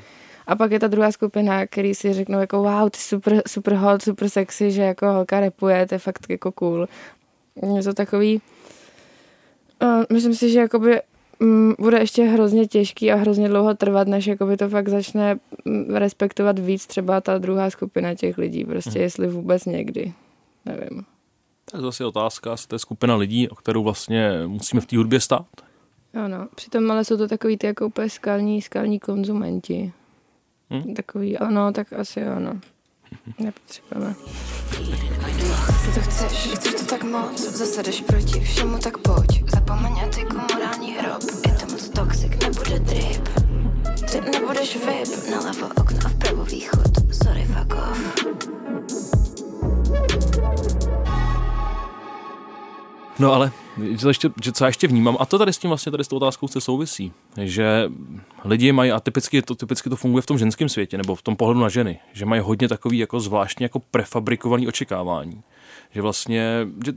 A 0.46 0.56
pak 0.56 0.72
je 0.72 0.80
ta 0.80 0.86
druhá 0.86 1.12
skupina, 1.12 1.66
který 1.66 1.94
si 1.94 2.12
řeknou 2.12 2.40
jako 2.40 2.62
wow, 2.62 2.90
ty 2.90 2.98
super, 2.98 3.42
super 3.48 3.74
hot, 3.74 4.02
super 4.02 4.28
sexy, 4.28 4.70
že 4.70 4.82
jako 4.82 5.12
holka 5.12 5.40
repuje, 5.40 5.86
to 5.86 5.94
je 5.94 5.98
fakt 5.98 6.26
jako 6.28 6.52
cool. 6.52 6.88
Je 7.76 7.82
to 7.82 7.94
takový... 7.94 8.40
Uh, 9.82 10.04
myslím 10.12 10.34
si, 10.34 10.50
že 10.50 10.58
jakoby 10.58 11.00
um, 11.40 11.74
bude 11.78 11.98
ještě 11.98 12.24
hrozně 12.24 12.66
těžký 12.66 13.12
a 13.12 13.16
hrozně 13.16 13.48
dlouho 13.48 13.74
trvat, 13.74 14.08
než 14.08 14.26
jakoby 14.26 14.56
to 14.56 14.68
fakt 14.68 14.88
začne 14.88 15.38
respektovat 15.94 16.58
víc 16.58 16.86
třeba 16.86 17.20
ta 17.20 17.38
druhá 17.38 17.70
skupina 17.70 18.14
těch 18.14 18.38
lidí. 18.38 18.64
Prostě 18.64 18.90
hmm. 18.90 19.02
jestli 19.02 19.26
vůbec 19.28 19.64
někdy. 19.64 20.12
Nevím. 20.64 21.04
To 21.70 21.76
je 21.76 21.82
zase 21.82 22.04
otázka, 22.04 22.56
to 22.68 22.74
je 22.74 22.78
skupina 22.78 23.16
lidí, 23.16 23.48
o 23.48 23.54
kterou 23.54 23.82
vlastně 23.82 24.30
musíme 24.46 24.80
v 24.80 24.86
té 24.86 24.96
hudbě 24.96 25.20
stát. 25.20 25.46
Ano, 26.14 26.48
přitom 26.54 26.90
ale 26.90 27.04
jsou 27.04 27.16
to 27.16 27.28
takový 27.28 27.56
ty 27.56 27.66
jako 27.66 27.86
úplně 27.86 28.10
skalní, 28.10 28.62
skalní 28.62 29.00
konzumenti. 29.00 29.92
Hmm? 30.70 30.94
Takový, 30.94 31.38
ano, 31.38 31.72
tak 31.72 31.92
asi 31.92 32.24
ano. 32.24 32.60
Nepotřebujeme. 33.38 34.14
Co 35.84 35.90
to 35.94 36.00
chceš, 36.00 36.48
chceš 36.54 36.74
to 36.74 36.84
tak 36.84 37.02
moc, 37.02 37.40
zase 37.40 37.82
jdeš 37.82 38.00
proti 38.00 38.40
všemu, 38.40 38.78
tak 38.78 38.98
pojď. 38.98 39.50
Zapomeň 39.54 39.92
a 39.92 40.08
ty 40.08 40.26
morální 40.52 40.92
hrob, 40.92 41.22
je 41.46 41.52
to 41.52 41.66
moc 41.72 41.88
toxic, 41.88 42.32
nebude 42.42 42.78
drip. 42.78 43.28
Ty 44.10 44.20
nebudeš 44.20 44.76
vyp, 44.76 45.30
nalevo 45.30 45.66
okno 45.66 45.98
a 46.04 46.08
vpravo 46.08 46.44
východ, 46.44 47.14
sorry 47.24 47.44
fuck 47.44 47.74
off. 47.74 47.98
No 53.18 53.32
ale 53.32 53.52
že, 53.76 54.08
ještě, 54.08 54.30
co 54.52 54.64
já 54.64 54.68
ještě 54.68 54.86
vnímám, 54.86 55.16
a 55.20 55.26
to 55.26 55.38
tady 55.38 55.52
s 55.52 55.58
tím 55.58 55.68
vlastně 55.68 55.92
tady 55.92 56.04
s 56.04 56.08
tou 56.08 56.16
otázkou 56.16 56.48
se 56.48 56.60
souvisí, 56.60 57.12
že 57.42 57.90
lidi 58.44 58.72
mají, 58.72 58.92
a 58.92 59.00
typicky 59.00 59.42
to, 59.42 59.54
typicky 59.54 59.90
to 59.90 59.96
funguje 59.96 60.22
v 60.22 60.26
tom 60.26 60.38
ženském 60.38 60.68
světě, 60.68 60.98
nebo 60.98 61.14
v 61.14 61.22
tom 61.22 61.36
pohledu 61.36 61.60
na 61.60 61.68
ženy, 61.68 61.98
že 62.12 62.26
mají 62.26 62.42
hodně 62.44 62.68
takový 62.68 62.98
jako 62.98 63.20
zvláštně 63.20 63.64
jako 63.64 63.78
prefabrikovaný 63.78 64.68
očekávání. 64.68 65.42
Že 65.90 66.02
vlastně, 66.02 66.66
že 66.84 66.92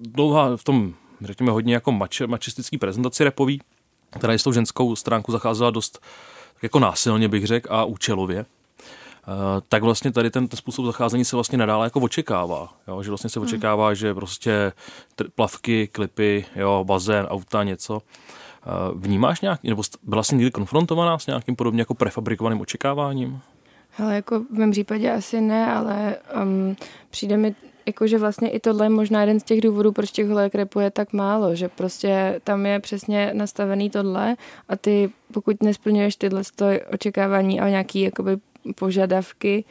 dlouhá 0.00 0.56
v 0.56 0.64
tom, 0.64 0.94
řekněme, 1.20 1.52
hodně 1.52 1.74
jako 1.74 1.92
mač, 1.92 2.20
mačistický 2.20 2.78
prezentaci 2.78 3.24
repový, 3.24 3.60
která 4.10 4.32
s 4.32 4.42
tou 4.42 4.52
ženskou 4.52 4.96
stránku 4.96 5.32
zacházela 5.32 5.70
dost 5.70 6.04
jako 6.62 6.78
násilně, 6.78 7.28
bych 7.28 7.46
řekl, 7.46 7.74
a 7.74 7.84
účelově. 7.84 8.46
Eh, 9.28 9.60
tak 9.68 9.82
vlastně 9.82 10.12
tady 10.12 10.30
ten, 10.30 10.48
ten 10.48 10.56
způsob 10.56 10.86
zacházení 10.86 11.24
se 11.24 11.36
vlastně 11.36 11.58
nadále 11.58 11.86
jako 11.86 12.00
očekává. 12.00 12.68
Jo? 12.88 13.02
Že 13.02 13.10
vlastně 13.10 13.30
se 13.30 13.40
hmm. 13.40 13.46
očekává, 13.46 13.94
že 13.94 14.14
prostě 14.14 14.72
plavky, 15.34 15.88
klipy, 15.88 16.44
jo, 16.56 16.84
bazén, 16.86 17.26
auta, 17.26 17.64
něco. 17.64 18.02
Eh, 18.02 18.70
vnímáš 18.94 19.40
nějak, 19.40 19.62
nebo 19.62 19.82
byla 20.02 20.22
jsi 20.22 20.34
někdy 20.34 20.50
konfrontovaná 20.50 21.18
s 21.18 21.26
nějakým 21.26 21.56
podobně 21.56 21.80
jako 21.80 21.94
prefabrikovaným 21.94 22.60
očekáváním? 22.60 23.40
Ale 23.98 24.14
jako 24.14 24.40
v 24.40 24.58
mém 24.58 24.70
případě 24.70 25.12
asi 25.12 25.40
ne, 25.40 25.72
ale 25.72 26.16
um, 26.42 26.76
přijde 27.10 27.36
mi 27.36 27.54
jako, 27.86 28.06
že 28.06 28.18
vlastně 28.18 28.50
i 28.50 28.60
tohle 28.60 28.86
je 28.86 28.90
možná 28.90 29.20
jeden 29.20 29.40
z 29.40 29.42
těch 29.42 29.60
důvodů, 29.60 29.92
proč 29.92 30.10
těch 30.10 30.28
holek 30.28 30.54
repuje 30.54 30.90
tak 30.90 31.12
málo, 31.12 31.54
že 31.54 31.68
prostě 31.68 32.40
tam 32.44 32.66
je 32.66 32.80
přesně 32.80 33.30
nastavený 33.34 33.90
tohle 33.90 34.36
a 34.68 34.76
ty, 34.76 35.10
pokud 35.32 35.62
nesplňuješ 35.62 36.16
tyhle 36.16 36.42
očekávání 36.92 37.60
a 37.60 37.68
nějaký 37.68 38.00
jakoby 38.00 38.38
požadavky, 38.74 39.64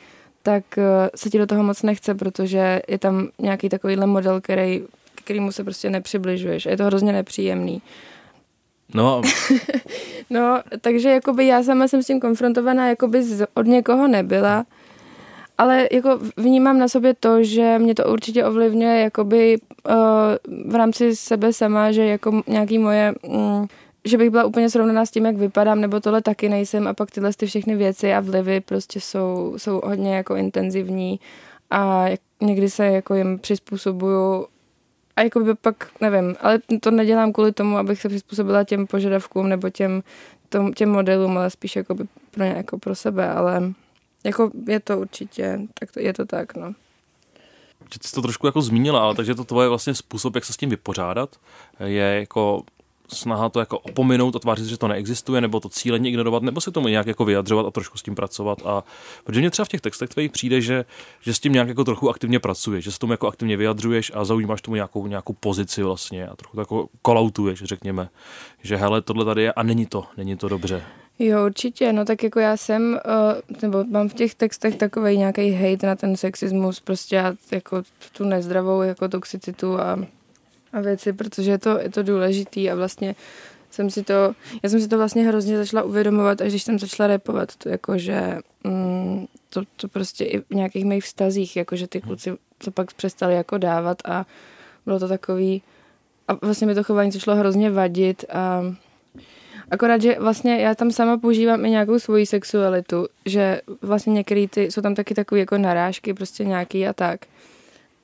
tak 0.44 0.78
eh, 0.78 1.10
se 1.16 1.30
ti 1.30 1.38
do 1.38 1.46
toho 1.46 1.64
moc 1.64 1.84
nechce, 1.84 2.16
protože 2.16 2.82
je 2.88 2.98
tam 2.98 3.28
nějaký 3.40 3.70
takovýhle 3.70 4.06
model, 4.06 4.42
který, 4.42 4.84
kterýmu 5.16 5.52
se 5.52 5.64
prostě 5.64 5.90
nepřibližuješ. 5.90 6.66
A 6.66 6.70
je 6.70 6.78
to 6.78 6.86
hrozně 6.86 7.14
nepříjemný. 7.14 7.82
No. 8.94 9.22
no, 10.30 10.62
takže 10.82 11.10
jakoby 11.10 11.48
já 11.48 11.64
sama 11.64 11.88
jsem 11.88 12.04
s 12.04 12.08
tím 12.08 12.20
konfrontovaná, 12.20 12.90
jakoby 12.90 13.24
z, 13.24 13.48
od 13.54 13.68
někoho 13.68 14.08
nebyla, 14.08 14.66
ale 15.58 15.88
jako 15.92 16.20
vnímám 16.38 16.80
na 16.80 16.88
sobě 16.88 17.14
to, 17.14 17.44
že 17.44 17.80
mě 17.80 17.96
to 17.96 18.06
určitě 18.06 18.46
ovlivňuje 18.46 19.00
jakoby 19.00 19.58
uh, 19.90 19.96
v 20.72 20.76
rámci 20.76 21.16
sebe 21.16 21.54
sama, 21.54 21.92
že 21.92 22.06
jako 22.06 22.42
nějaký 22.48 22.78
moje... 22.80 23.14
Um, 23.28 23.68
že 24.06 24.18
bych 24.18 24.30
byla 24.30 24.44
úplně 24.44 24.70
srovnaná 24.70 25.06
s 25.06 25.12
tím, 25.12 25.26
jak 25.26 25.36
vypadám, 25.36 25.82
nebo 25.82 26.00
tohle 26.00 26.22
taky 26.22 26.50
nejsem 26.50 26.88
a 26.88 26.94
pak 26.94 27.12
tyhle 27.12 27.34
ty 27.34 27.46
všechny 27.46 27.76
věci 27.76 28.14
a 28.14 28.20
vlivy 28.20 28.62
prostě 28.62 29.02
jsou, 29.02 29.54
jsou 29.58 29.82
hodně 29.86 30.16
jako 30.16 30.36
intenzivní 30.36 31.20
a 31.72 32.06
někdy 32.42 32.70
se 32.70 32.86
jako 32.86 33.16
jim 33.16 33.40
přizpůsobuju 33.40 34.48
a 35.16 35.22
jako 35.22 35.40
by 35.40 35.56
pak, 35.56 35.92
nevím, 36.02 36.36
ale 36.42 36.60
to 36.82 36.92
nedělám 36.92 37.34
kvůli 37.34 37.52
tomu, 37.52 37.78
abych 37.78 38.02
se 38.02 38.10
přizpůsobila 38.10 38.64
těm 38.64 38.88
požadavkům 38.88 39.50
nebo 39.50 39.70
těm, 39.70 40.04
tom, 40.50 40.74
těm 40.74 40.90
modelům, 40.90 41.38
ale 41.38 41.50
spíš 41.50 41.76
jako 41.76 41.96
by 41.96 42.04
pro 42.32 42.44
ně, 42.44 42.54
jako 42.58 42.78
pro 42.78 42.96
sebe, 42.96 43.30
ale 43.30 43.74
jako 44.24 44.52
je 44.68 44.80
to 44.80 45.00
určitě, 45.00 45.62
tak 45.80 45.92
to, 45.92 46.00
je 46.00 46.14
to 46.14 46.26
tak, 46.26 46.56
no. 46.56 46.74
Že 47.94 48.00
jsi 48.02 48.16
to 48.16 48.22
trošku 48.22 48.48
jako 48.48 48.62
zmínila, 48.62 49.02
ale 49.02 49.16
takže 49.16 49.36
to 49.36 49.44
tvoje 49.44 49.70
vlastně 49.70 49.96
způsob, 49.96 50.36
jak 50.36 50.46
se 50.46 50.54
s 50.54 50.58
tím 50.58 50.70
vypořádat, 50.70 51.36
je 51.80 52.04
jako 52.20 52.64
snaha 53.14 53.50
to 53.50 53.60
jako 53.60 53.80
opominout 53.80 54.36
a 54.36 54.40
tvářit, 54.40 54.66
že 54.66 54.78
to 54.78 54.88
neexistuje, 54.88 55.42
nebo 55.42 55.60
to 55.60 55.70
cíleně 55.70 56.10
ignorovat, 56.10 56.44
nebo 56.44 56.62
se 56.62 56.72
tomu 56.72 56.88
nějak 56.88 57.08
jako 57.08 57.26
vyjadřovat 57.26 57.66
a 57.66 57.72
trošku 57.72 57.98
s 57.98 58.04
tím 58.04 58.16
pracovat. 58.16 58.58
A 58.66 58.84
protože 59.24 59.40
mě 59.40 59.52
třeba 59.52 59.66
v 59.66 59.70
těch 59.70 59.82
textech 59.82 60.10
tvých 60.10 60.32
přijde, 60.32 60.62
že, 60.62 60.86
že 61.22 61.34
s 61.34 61.40
tím 61.40 61.54
nějak 61.54 61.68
jako 61.68 61.84
trochu 61.84 62.10
aktivně 62.10 62.40
pracuješ, 62.40 62.84
že 62.84 62.92
se 62.92 63.00
tomu 63.00 63.14
jako 63.14 63.28
aktivně 63.28 63.58
vyjadřuješ 63.58 64.12
a 64.16 64.26
zaujímáš 64.26 64.62
tomu 64.62 64.76
nějakou, 64.76 65.08
nějakou 65.08 65.34
pozici 65.34 65.84
vlastně 65.84 66.28
a 66.28 66.36
trochu 66.36 66.60
jako 66.60 66.88
kolautuješ, 67.02 67.64
řekněme, 67.64 68.10
že 68.62 68.76
hele, 68.76 69.02
tohle 69.02 69.26
tady 69.26 69.44
je 69.44 69.54
a 69.54 69.64
není 69.64 69.86
to, 69.86 70.06
není 70.18 70.38
to 70.38 70.50
dobře. 70.50 70.84
Jo, 71.20 71.46
určitě, 71.46 71.94
no 71.94 72.06
tak 72.06 72.24
jako 72.24 72.40
já 72.40 72.58
jsem, 72.58 73.00
uh, 73.54 73.60
nebo 73.62 73.84
mám 73.84 74.10
v 74.10 74.14
těch 74.14 74.36
textech 74.36 74.76
takový 74.76 75.18
nějaký 75.18 75.52
hate 75.52 75.88
na 75.88 75.96
ten 75.96 76.18
sexismus, 76.18 76.80
prostě 76.80 77.24
jako 77.52 77.84
tu 78.18 78.24
nezdravou 78.24 78.82
jako 78.82 79.08
toxicitu 79.08 79.80
a 79.80 79.98
a 80.74 80.82
věci, 80.82 81.14
protože 81.14 81.52
je 81.52 81.58
to, 81.58 81.80
je 81.80 81.90
to 81.90 82.04
důležitý 82.04 82.72
a 82.72 82.76
vlastně 82.76 83.16
jsem 83.72 83.90
si 83.90 84.04
to, 84.04 84.14
já 84.64 84.70
jsem 84.70 84.82
si 84.82 84.88
to 84.88 84.98
vlastně 84.98 85.28
hrozně 85.28 85.58
začala 85.58 85.84
uvědomovat, 85.84 86.42
až 86.42 86.50
když 86.50 86.64
jsem 86.64 86.80
začala 86.80 87.08
repovat, 87.08 87.56
to 87.56 87.70
jako, 87.70 87.98
že 87.98 88.38
mm, 88.64 89.26
to, 89.50 89.62
to 89.76 89.88
prostě 89.88 90.26
i 90.26 90.40
v 90.40 90.50
nějakých 90.50 90.86
mých 90.86 91.04
vztazích, 91.04 91.56
jako, 91.56 91.76
že 91.76 91.88
ty 91.88 92.00
hmm. 92.00 92.08
kluci 92.08 92.38
to 92.58 92.72
pak 92.72 92.94
přestali 92.94 93.36
jako 93.36 93.58
dávat 93.58 93.98
a 94.06 94.26
bylo 94.86 95.00
to 95.00 95.08
takový, 95.08 95.62
a 96.28 96.34
vlastně 96.34 96.68
mi 96.68 96.76
to 96.76 96.84
chování 96.84 97.12
začalo 97.12 97.38
hrozně 97.38 97.72
vadit 97.72 98.26
a 98.30 98.62
Akorát, 99.72 100.02
že 100.02 100.20
vlastně 100.20 100.58
já 100.58 100.76
tam 100.76 100.92
sama 100.92 101.18
používám 101.18 101.66
i 101.66 101.70
nějakou 101.70 102.00
svoji 102.00 102.26
sexualitu, 102.26 103.08
že 103.26 103.62
vlastně 103.82 104.14
některý 104.14 104.48
ty, 104.48 104.72
jsou 104.72 104.82
tam 104.82 104.96
taky 104.96 105.14
takové 105.14 105.40
jako 105.40 105.58
narážky, 105.58 106.14
prostě 106.14 106.44
nějaký 106.44 106.88
a 106.88 106.94
tak. 106.94 107.26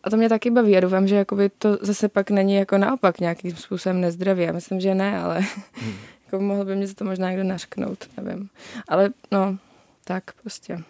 A 0.08 0.10
to 0.10 0.18
mě 0.18 0.30
taky 0.30 0.52
baví 0.52 0.78
a 0.78 0.80
doufám, 0.80 1.08
že 1.08 1.16
jakoby 1.16 1.50
to 1.50 1.78
zase 1.82 2.10
pak 2.10 2.30
není 2.32 2.56
jako 2.56 2.78
naopak 2.78 3.20
nějakým 3.20 3.56
způsobem 3.56 4.02
nezdravý. 4.02 4.44
Já 4.44 4.52
myslím, 4.52 4.80
že 4.80 4.96
ne, 4.96 5.20
ale 5.22 5.40
hmm. 5.74 5.94
jako 6.26 6.40
mohl 6.44 6.66
by 6.66 6.76
mě 6.76 6.88
za 6.88 6.94
to 6.94 7.06
možná 7.06 7.30
někdo 7.30 7.44
našknout, 7.44 8.10
nevím. 8.18 8.50
Ale 8.88 9.10
no, 9.32 9.58
tak 10.04 10.24
prostě. 10.42 10.84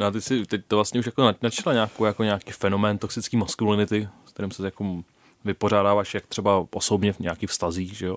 No 0.00 0.06
a 0.06 0.10
ty 0.10 0.20
si 0.20 0.46
teď 0.46 0.62
to 0.68 0.76
vlastně 0.76 1.00
už 1.00 1.06
jako 1.06 1.34
načala 1.42 1.74
nějakou, 1.74 2.04
jako 2.04 2.24
nějaký 2.24 2.52
fenomén 2.52 2.98
toxické 2.98 3.36
maskulinity, 3.36 4.08
s 4.26 4.32
kterým 4.32 4.50
se 4.50 4.64
jako 4.64 5.02
vypořádáváš 5.44 6.14
jak 6.14 6.26
třeba 6.26 6.66
osobně 6.70 7.12
v 7.12 7.18
nějakých 7.18 7.50
vztazích, 7.50 7.96
že 7.96 8.06
jo? 8.06 8.16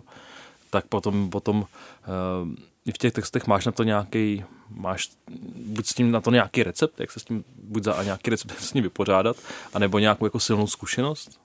Tak 0.70 0.86
potom, 0.86 1.30
potom 1.30 1.58
uh, 1.58 1.66
i 2.86 2.92
v 2.92 2.98
těch 2.98 3.14
textech 3.14 3.48
máš 3.48 3.66
na 3.66 3.72
to 3.72 3.84
nějaký, 3.84 4.44
máš 4.70 5.10
buď 5.56 5.86
s 5.86 5.94
tím 5.94 6.12
na 6.12 6.22
to 6.22 6.32
nějaký 6.32 6.64
recept, 6.64 7.00
jak 7.00 7.12
se 7.12 7.20
s 7.20 7.24
tím, 7.24 7.44
buď 7.64 7.84
za 7.84 7.94
a 7.94 8.04
nějaký 8.04 8.30
recept, 8.30 8.50
jak 8.52 8.60
se 8.60 8.66
s 8.66 8.72
tím 8.72 8.84
vypořádat, 8.84 9.36
anebo 9.74 10.00
nějakou 10.00 10.26
jako 10.26 10.40
silnou 10.40 10.68
zkušenost? 10.68 11.40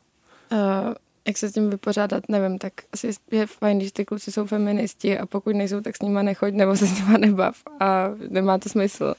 Uh, 0.53 0.95
jak 1.27 1.39
se 1.39 1.49
s 1.49 1.53
tím 1.53 1.71
vypořádat, 1.71 2.29
nevím, 2.29 2.59
tak 2.59 2.73
asi 2.93 3.11
je 3.31 3.47
fajn, 3.47 3.79
když 3.79 3.93
ty 3.93 4.05
kluci 4.05 4.33
jsou 4.33 4.47
feministi 4.47 5.19
a 5.19 5.27
pokud 5.27 5.57
nejsou, 5.57 5.81
tak 5.81 5.97
s 5.97 6.03
nima 6.03 6.23
nechoď 6.23 6.55
nebo 6.55 6.77
se 6.77 6.87
s 6.87 6.99
nima 6.99 7.19
nebav 7.19 7.57
a 7.81 8.09
nemá 8.29 8.59
to 8.59 8.69
smysl. 8.69 9.15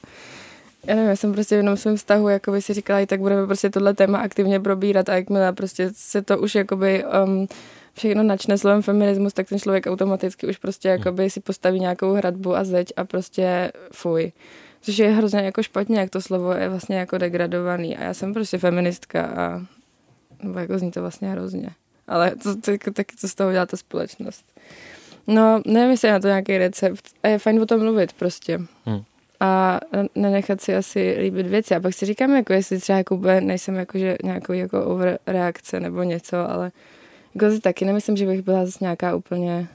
Já 0.86 0.94
nevím, 0.94 1.10
já 1.10 1.16
jsem 1.16 1.32
prostě 1.32 1.54
v 1.54 1.58
jednom 1.58 1.76
svém 1.76 1.96
vztahu 1.96 2.28
jako 2.28 2.52
by 2.52 2.62
si 2.62 2.74
říkala, 2.74 3.06
tak 3.06 3.20
budeme 3.20 3.46
prostě 3.46 3.70
tohle 3.70 3.94
téma 3.94 4.18
aktivně 4.18 4.60
probírat 4.60 5.08
a 5.08 5.14
jakmile 5.14 5.52
prostě 5.52 5.90
se 5.94 6.22
to 6.22 6.38
už 6.38 6.54
jakoby 6.54 7.04
um, 7.24 7.48
všechno 7.94 8.22
načne 8.22 8.58
slovem 8.58 8.82
feminismus, 8.82 9.32
tak 9.32 9.48
ten 9.48 9.58
člověk 9.58 9.86
automaticky 9.86 10.46
už 10.46 10.56
prostě 10.56 10.88
hmm. 10.88 10.98
jakoby 10.98 11.30
si 11.30 11.40
postaví 11.40 11.80
nějakou 11.80 12.12
hradbu 12.12 12.56
a 12.56 12.64
zeď 12.64 12.92
a 12.96 13.04
prostě 13.04 13.72
fuj. 13.92 14.32
Což 14.80 14.98
je 14.98 15.08
hrozně 15.08 15.40
jako 15.40 15.62
špatně, 15.62 16.00
jak 16.00 16.10
to 16.10 16.20
slovo 16.22 16.52
je 16.52 16.68
vlastně 16.68 16.98
jako 16.98 17.18
degradovaný. 17.18 17.96
A 17.96 18.04
já 18.04 18.14
jsem 18.14 18.34
prostě 18.34 18.58
feministka 18.58 19.26
a 19.26 19.62
nebo 20.42 20.58
jako 20.58 20.78
zní 20.78 20.90
to 20.90 21.00
vlastně 21.00 21.30
hrozně. 21.30 21.70
Ale 22.08 22.36
to, 22.36 22.56
to, 22.56 22.78
to, 22.84 22.90
taky 22.90 23.16
to 23.16 23.28
z 23.28 23.34
toho 23.34 23.52
dělá 23.52 23.66
ta 23.66 23.76
společnost. 23.76 24.44
No, 25.26 25.62
nevím, 25.66 25.90
jestli 25.90 26.08
je 26.08 26.12
na 26.12 26.20
to 26.20 26.26
nějaký 26.26 26.58
recept. 26.58 27.04
A 27.22 27.28
je 27.28 27.38
fajn 27.38 27.60
o 27.60 27.66
tom 27.66 27.80
mluvit 27.80 28.12
prostě. 28.12 28.60
Hmm. 28.84 29.02
A 29.40 29.80
nenechat 30.14 30.60
si 30.60 30.76
asi 30.76 31.16
líbit 31.20 31.46
věci. 31.46 31.74
A 31.74 31.80
pak 31.80 31.94
si 31.94 32.06
říkám, 32.06 32.36
jako 32.36 32.52
jestli 32.52 32.78
třeba 32.78 32.98
jako 32.98 33.20
nejsem 33.40 33.74
jako, 33.74 33.98
že 33.98 34.16
nějakou 34.24 34.52
jako 34.52 34.84
overreakce 34.84 35.80
nebo 35.80 36.02
něco, 36.02 36.50
ale 36.50 36.72
jako 37.34 37.50
si 37.50 37.60
taky 37.60 37.84
nemyslím, 37.84 38.16
že 38.16 38.26
bych 38.26 38.42
byla 38.42 38.66
zase 38.66 38.78
nějaká 38.80 39.14
úplně, 39.16 39.68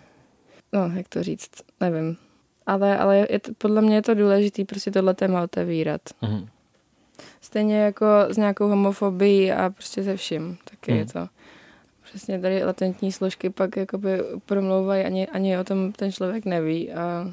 no, 0.73 0.91
jak 0.95 1.07
to 1.09 1.23
říct, 1.23 1.49
nevím. 1.79 2.17
Ale, 2.65 2.97
ale 2.97 3.27
je 3.29 3.39
to, 3.39 3.51
podle 3.57 3.81
mě 3.81 3.95
je 3.95 4.01
to 4.01 4.13
důležité 4.13 4.65
prostě 4.65 4.91
tohle 4.91 5.13
téma 5.13 5.43
otevírat. 5.43 6.01
Mm. 6.21 6.47
Stejně 7.41 7.77
jako 7.77 8.05
s 8.29 8.37
nějakou 8.37 8.67
homofobií 8.67 9.51
a 9.51 9.69
prostě 9.69 10.03
se 10.03 10.17
vším. 10.17 10.57
Taky 10.69 10.91
mm. 10.91 10.97
je 10.97 11.05
to. 11.05 11.27
Přesně 12.03 12.39
tady 12.39 12.63
latentní 12.63 13.11
složky 13.11 13.49
pak 13.49 13.77
jakoby 13.77 14.19
promlouvají, 14.45 15.05
ani, 15.05 15.27
ani 15.27 15.57
o 15.57 15.63
tom 15.63 15.91
ten 15.91 16.11
člověk 16.11 16.45
neví. 16.45 16.91
A, 16.93 17.01
a 17.01 17.31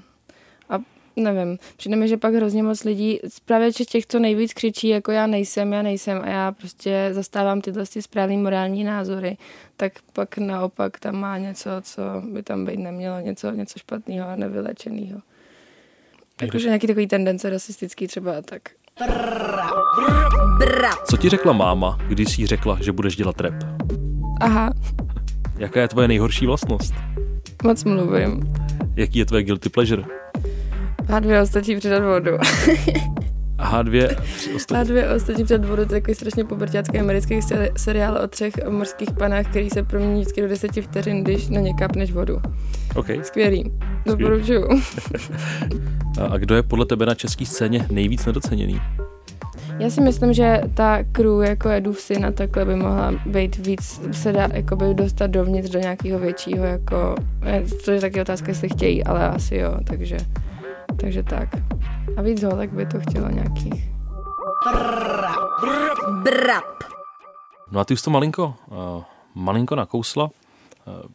nevím, 1.16 1.58
přijde 1.76 1.96
mi, 1.96 2.08
že 2.08 2.16
pak 2.16 2.34
hrozně 2.34 2.62
moc 2.62 2.84
lidí, 2.84 3.20
právě 3.44 3.72
těch, 3.72 4.06
co 4.06 4.18
nejvíc 4.18 4.52
křičí, 4.52 4.88
jako 4.88 5.12
já 5.12 5.26
nejsem, 5.26 5.72
já 5.72 5.82
nejsem 5.82 6.20
a 6.22 6.28
já 6.28 6.52
prostě 6.52 7.08
zastávám 7.12 7.60
tyhle 7.60 7.84
správné 8.00 8.36
morální 8.36 8.84
názory, 8.84 9.36
tak 9.76 9.92
pak 10.12 10.38
naopak 10.38 10.98
tam 10.98 11.16
má 11.16 11.38
něco, 11.38 11.70
co 11.82 12.02
by 12.32 12.42
tam 12.42 12.64
být 12.64 12.78
nemělo, 12.78 13.20
něco, 13.20 13.50
něco 13.50 13.78
špatného 13.78 14.28
a 14.28 14.36
nevylečeného. 14.36 15.20
Jakože 16.42 16.66
nějaký 16.66 16.86
takový 16.86 17.06
tendence 17.06 17.50
rasistický 17.50 18.06
třeba 18.06 18.38
a 18.38 18.42
tak. 18.42 18.62
Co 21.10 21.16
ti 21.16 21.28
řekla 21.28 21.52
máma, 21.52 21.98
když 22.08 22.28
jsi 22.28 22.46
řekla, 22.46 22.78
že 22.80 22.92
budeš 22.92 23.16
dělat 23.16 23.40
rap? 23.40 23.54
Aha. 24.40 24.72
Jaká 25.58 25.80
je 25.80 25.88
tvoje 25.88 26.08
nejhorší 26.08 26.46
vlastnost? 26.46 26.94
Moc 27.64 27.84
mluvím. 27.84 28.52
Jaký 28.96 29.18
je 29.18 29.26
tvoje 29.26 29.42
guilty 29.42 29.68
pleasure? 29.68 30.21
H2 31.06 31.42
stačí 31.46 31.76
přidat 31.76 32.04
vodu. 32.04 32.36
H2 33.58 34.16
H2 34.56 35.14
ostatní 35.16 35.44
před 35.44 35.64
vodu, 35.64 35.86
to 35.86 35.94
je 35.94 36.00
takový 36.00 36.14
strašně 36.14 36.44
pubertácký 36.44 36.98
americký 36.98 37.40
seriál 37.76 38.18
o 38.24 38.28
třech 38.28 38.54
mořských 38.68 39.10
panách, 39.18 39.46
který 39.46 39.70
se 39.70 39.82
promění 39.82 40.20
vždycky 40.20 40.40
do 40.42 40.48
deseti 40.48 40.82
vteřin, 40.82 41.24
když 41.24 41.48
na 41.48 41.60
ně 41.60 41.74
kapneš 41.74 42.12
vodu. 42.12 42.40
Okay. 42.94 43.20
Skvělý. 43.22 43.72
Doporučuju. 44.06 44.68
a 46.30 46.38
kdo 46.38 46.54
je 46.54 46.62
podle 46.62 46.86
tebe 46.86 47.06
na 47.06 47.14
české 47.14 47.46
scéně 47.46 47.86
nejvíc 47.90 48.26
nedoceněný? 48.26 48.80
Já 49.78 49.90
si 49.90 50.00
myslím, 50.00 50.32
že 50.32 50.60
ta 50.74 50.98
crew 51.12 51.42
jako 51.42 51.68
Edův 51.68 52.00
syn 52.00 52.26
a 52.26 52.32
takhle 52.32 52.64
by 52.64 52.76
mohla 52.76 53.14
být 53.26 53.66
víc, 53.66 54.00
se 54.12 54.32
dá 54.32 54.48
jakoby 54.52 54.94
dostat 54.94 55.26
dovnitř 55.26 55.70
do 55.70 55.78
nějakého 55.78 56.18
většího, 56.18 56.64
jako, 56.64 57.14
to 57.84 57.90
je 57.90 58.00
taky 58.00 58.20
otázka, 58.20 58.48
jestli 58.48 58.68
chtějí, 58.68 59.04
ale 59.04 59.28
asi 59.28 59.56
jo, 59.56 59.74
takže, 59.84 60.16
takže 61.00 61.22
tak. 61.22 61.48
A 62.16 62.22
víc 62.22 62.42
holek 62.42 62.70
by 62.70 62.86
to 62.86 63.00
chtělo 63.00 63.28
nějakých. 63.28 63.90
Brap. 66.22 66.84
No 67.70 67.80
a 67.80 67.84
ty 67.84 67.94
už 67.94 68.02
to 68.02 68.10
malinko, 68.10 68.54
uh, 68.66 69.02
malinko 69.34 69.74
nakousla. 69.74 70.24
Uh, 70.24 71.10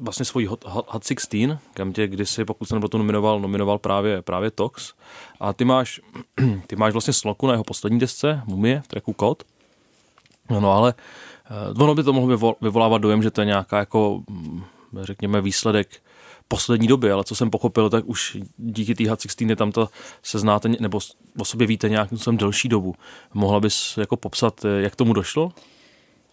vlastně 0.00 0.24
svojí 0.24 0.46
Hot, 0.46 0.64
Hot 0.66 1.04
16, 1.04 1.58
kam 1.74 1.92
tě 1.92 2.08
kdysi, 2.08 2.44
pokud 2.44 2.64
se 2.64 2.80
to 2.90 2.98
nominoval, 2.98 3.40
nominoval 3.40 3.78
právě, 3.78 4.22
právě 4.22 4.50
Tox. 4.50 4.94
A 5.40 5.52
ty 5.52 5.64
máš, 5.64 6.00
ty 6.66 6.76
máš 6.76 6.92
vlastně 6.92 7.12
sloku 7.12 7.46
na 7.46 7.52
jeho 7.52 7.64
poslední 7.64 7.98
desce, 7.98 8.42
Mumie, 8.46 8.80
v 8.80 8.88
tracku 8.88 9.12
Kod. 9.12 9.42
No 10.50 10.72
ale 10.72 10.94
uh, 11.74 11.82
ono 11.82 11.94
by 11.94 12.02
to 12.02 12.12
mohlo 12.12 12.56
vyvolávat 12.60 13.02
dojem, 13.02 13.22
že 13.22 13.30
to 13.30 13.40
je 13.40 13.44
nějaká 13.44 13.78
jako, 13.78 14.22
mm, 14.30 14.64
řekněme, 15.02 15.40
výsledek 15.40 16.02
poslední 16.52 16.88
doby, 16.88 17.12
ale 17.12 17.24
co 17.24 17.34
jsem 17.34 17.50
pochopil, 17.50 17.90
tak 17.90 18.04
už 18.06 18.36
díky 18.56 18.94
té 18.94 19.10
Hot 19.10 19.20
16 19.20 19.50
je 19.50 19.56
tam 19.56 19.72
to 19.72 19.88
se 20.22 20.38
znáte, 20.38 20.68
nebo 20.68 20.98
o 21.38 21.44
sobě 21.44 21.66
víte 21.66 21.88
nějakým 21.88 22.18
způsobem 22.18 22.36
delší 22.36 22.68
dobu. 22.68 22.94
Mohla 23.34 23.60
bys 23.60 23.96
jako 23.96 24.16
popsat, 24.16 24.64
jak 24.78 24.96
tomu 24.96 25.12
došlo? 25.12 25.52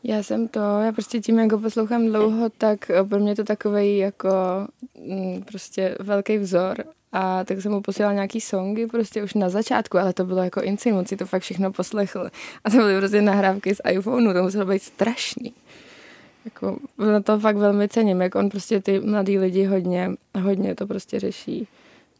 Já 0.03 0.23
jsem 0.23 0.47
to, 0.47 0.59
já 0.59 0.91
prostě 0.91 1.19
tím, 1.19 1.39
jak 1.39 1.51
ho 1.51 1.59
poslouchám 1.59 2.05
dlouho, 2.05 2.49
tak 2.57 2.89
eh, 2.89 3.03
pro 3.03 3.19
mě 3.19 3.35
to 3.35 3.43
takový 3.43 3.97
jako 3.97 4.29
mm, 5.07 5.43
prostě 5.47 5.95
velký 5.99 6.37
vzor 6.37 6.83
a 7.11 7.43
tak 7.43 7.61
jsem 7.61 7.71
mu 7.71 7.81
posílala 7.81 8.13
nějaký 8.13 8.41
songy 8.41 8.87
prostě 8.87 9.23
už 9.23 9.33
na 9.33 9.49
začátku, 9.49 9.97
ale 9.97 10.13
to 10.13 10.25
bylo 10.25 10.43
jako 10.43 10.61
insane, 10.61 10.95
on 10.95 11.05
si 11.05 11.17
to 11.17 11.25
fakt 11.25 11.41
všechno 11.41 11.71
poslechl. 11.71 12.29
A 12.63 12.69
to 12.69 12.77
byly 12.77 12.97
prostě 12.97 13.21
nahrávky 13.21 13.75
z 13.75 13.81
iPhoneu, 13.91 14.33
to 14.33 14.43
muselo 14.43 14.65
být 14.65 14.83
strašný. 14.83 15.53
Jako, 16.49 16.77
na 16.97 17.21
to 17.21 17.39
fakt 17.39 17.57
velmi 17.57 17.89
cením, 17.89 18.21
jak 18.21 18.35
on 18.35 18.49
prostě 18.49 18.79
ty 18.79 18.99
mladý 18.99 19.37
lidi 19.37 19.65
hodně, 19.65 20.11
hodně 20.41 20.75
to 20.75 20.87
prostě 20.87 21.19
řeší. 21.19 21.67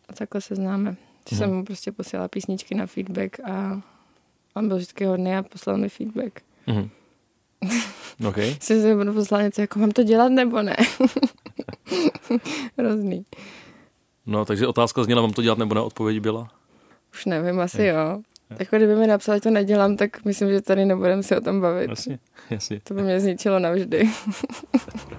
A 0.10 0.14
takhle 0.14 0.42
se 0.42 0.56
známe. 0.56 0.96
Že 1.30 1.36
jsem 1.36 1.54
mu 1.54 1.66
prostě 1.66 1.92
posílala 1.92 2.28
písničky 2.28 2.76
na 2.76 2.86
feedback 2.86 3.40
a 3.40 3.82
on 4.54 4.68
byl 4.68 4.78
vždycky 4.78 5.06
hodný 5.06 5.36
a 5.36 5.44
poslal 5.44 5.78
mi 5.78 5.90
feedback. 5.90 6.42
Mm-hmm. 6.68 6.90
Okay. 8.28 8.56
Jsi 8.60 8.82
si 8.82 8.96
budu 8.96 9.14
poslal 9.14 9.42
něco, 9.42 9.62
jako 9.62 9.80
mám 9.80 9.92
to 9.92 10.04
dělat 10.04 10.30
nebo 10.30 10.62
ne. 10.62 10.76
Hrozný. 12.78 13.26
No, 14.26 14.46
takže 14.46 14.68
otázka 14.68 15.04
zněla, 15.04 15.22
mám 15.22 15.34
to 15.34 15.42
dělat 15.42 15.58
nebo 15.58 15.76
ne, 15.76 15.82
odpověď 15.82 16.20
byla? 16.20 16.52
Už 17.14 17.26
nevím, 17.26 17.60
asi 17.60 17.82
je. 17.82 17.94
jo. 17.94 18.22
Jako 18.60 18.76
kdyby 18.76 18.96
mi 18.96 19.08
napsali, 19.08 19.38
že 19.38 19.42
to 19.42 19.50
nedělám, 19.50 19.98
tak 19.98 20.26
myslím, 20.26 20.50
že 20.50 20.62
tady 20.62 20.86
nebudeme 20.86 21.24
si 21.24 21.38
o 21.38 21.42
tom 21.42 21.62
bavit. 21.62 21.90
Jasně, 21.90 22.20
jasně. 22.50 22.80
To 22.84 22.94
by 22.94 23.02
mě 23.02 23.20
zničilo 23.20 23.60
navždy. 23.60 24.10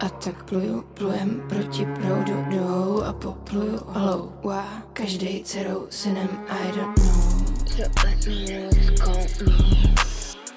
a 0.01 0.09
tak 0.09 0.45
pluju, 0.45 0.83
plujem 0.95 1.43
proti 1.49 1.87
proudu 1.87 2.45
jdou 2.51 3.03
a 3.03 3.13
popluju 3.13 3.81
holou. 3.87 4.33
Wow. 4.43 4.63
Každý 4.93 5.43
dcerou 5.45 5.87
synem 5.91 6.29
I 6.49 6.73
don't 6.77 6.99
know. 6.99 7.41
So 7.67 7.83
let 8.05 8.27
me 8.27 8.97
call 8.97 9.47
me. 9.47 9.95